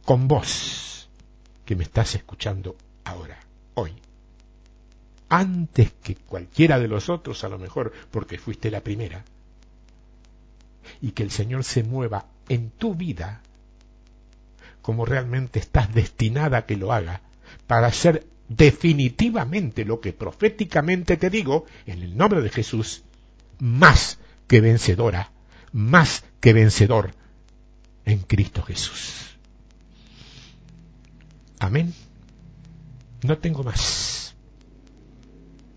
[0.05, 1.08] con vos
[1.69, 3.37] que me estás escuchando ahora,
[3.75, 3.93] hoy
[5.29, 9.23] antes que cualquiera de los otros, a lo mejor porque fuiste la primera,
[10.99, 13.43] y que el Señor se mueva en tu vida
[14.81, 17.21] como realmente estás destinada a que lo haga,
[17.67, 23.03] para hacer definitivamente lo que proféticamente te digo, en el nombre de Jesús,
[23.59, 24.17] más
[24.47, 25.29] que vencedora,
[25.71, 27.11] más que vencedor
[28.05, 29.28] en Cristo Jesús.
[31.59, 31.93] Amén.
[33.23, 34.35] No tengo más.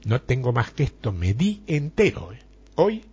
[0.04, 2.32] No tengo más que esto, me di entero.
[2.32, 2.38] ¿eh?
[2.76, 3.04] Hoy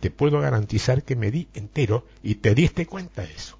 [0.00, 3.58] te puedo garantizar que me di entero y te diste cuenta de eso.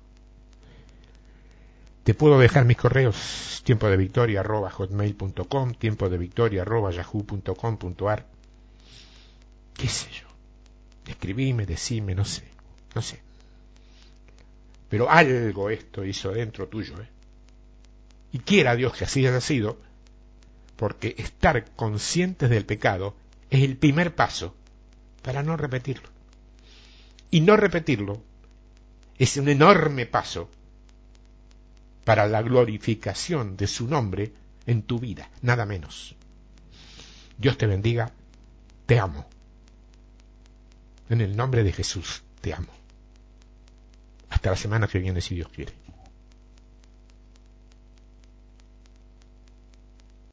[2.05, 8.27] Te puedo dejar mis correos tiempo de victoria arroba hotmail.com, tiempo de victoria arroba yahoo.com.ar.
[9.75, 10.27] ¿Qué sé yo?
[11.07, 12.45] Escribime, decime, no sé,
[12.95, 13.21] no sé.
[14.89, 17.01] Pero algo esto hizo dentro tuyo.
[17.01, 17.09] ¿eh?
[18.33, 19.79] Y quiera Dios que así haya sido,
[20.77, 23.15] porque estar conscientes del pecado
[23.51, 24.57] es el primer paso
[25.23, 26.09] para no repetirlo.
[27.31, 28.23] Y no repetirlo
[29.19, 30.51] es un enorme paso
[32.05, 34.33] para la glorificación de su nombre
[34.67, 36.17] en tu vida, nada menos.
[37.39, 38.13] Dios te bendiga,
[38.87, 39.29] te amo.
[41.09, 42.73] En el nombre de Jesús, te amo.
[44.31, 45.82] Hasta la semana que viene, si Dios quiere.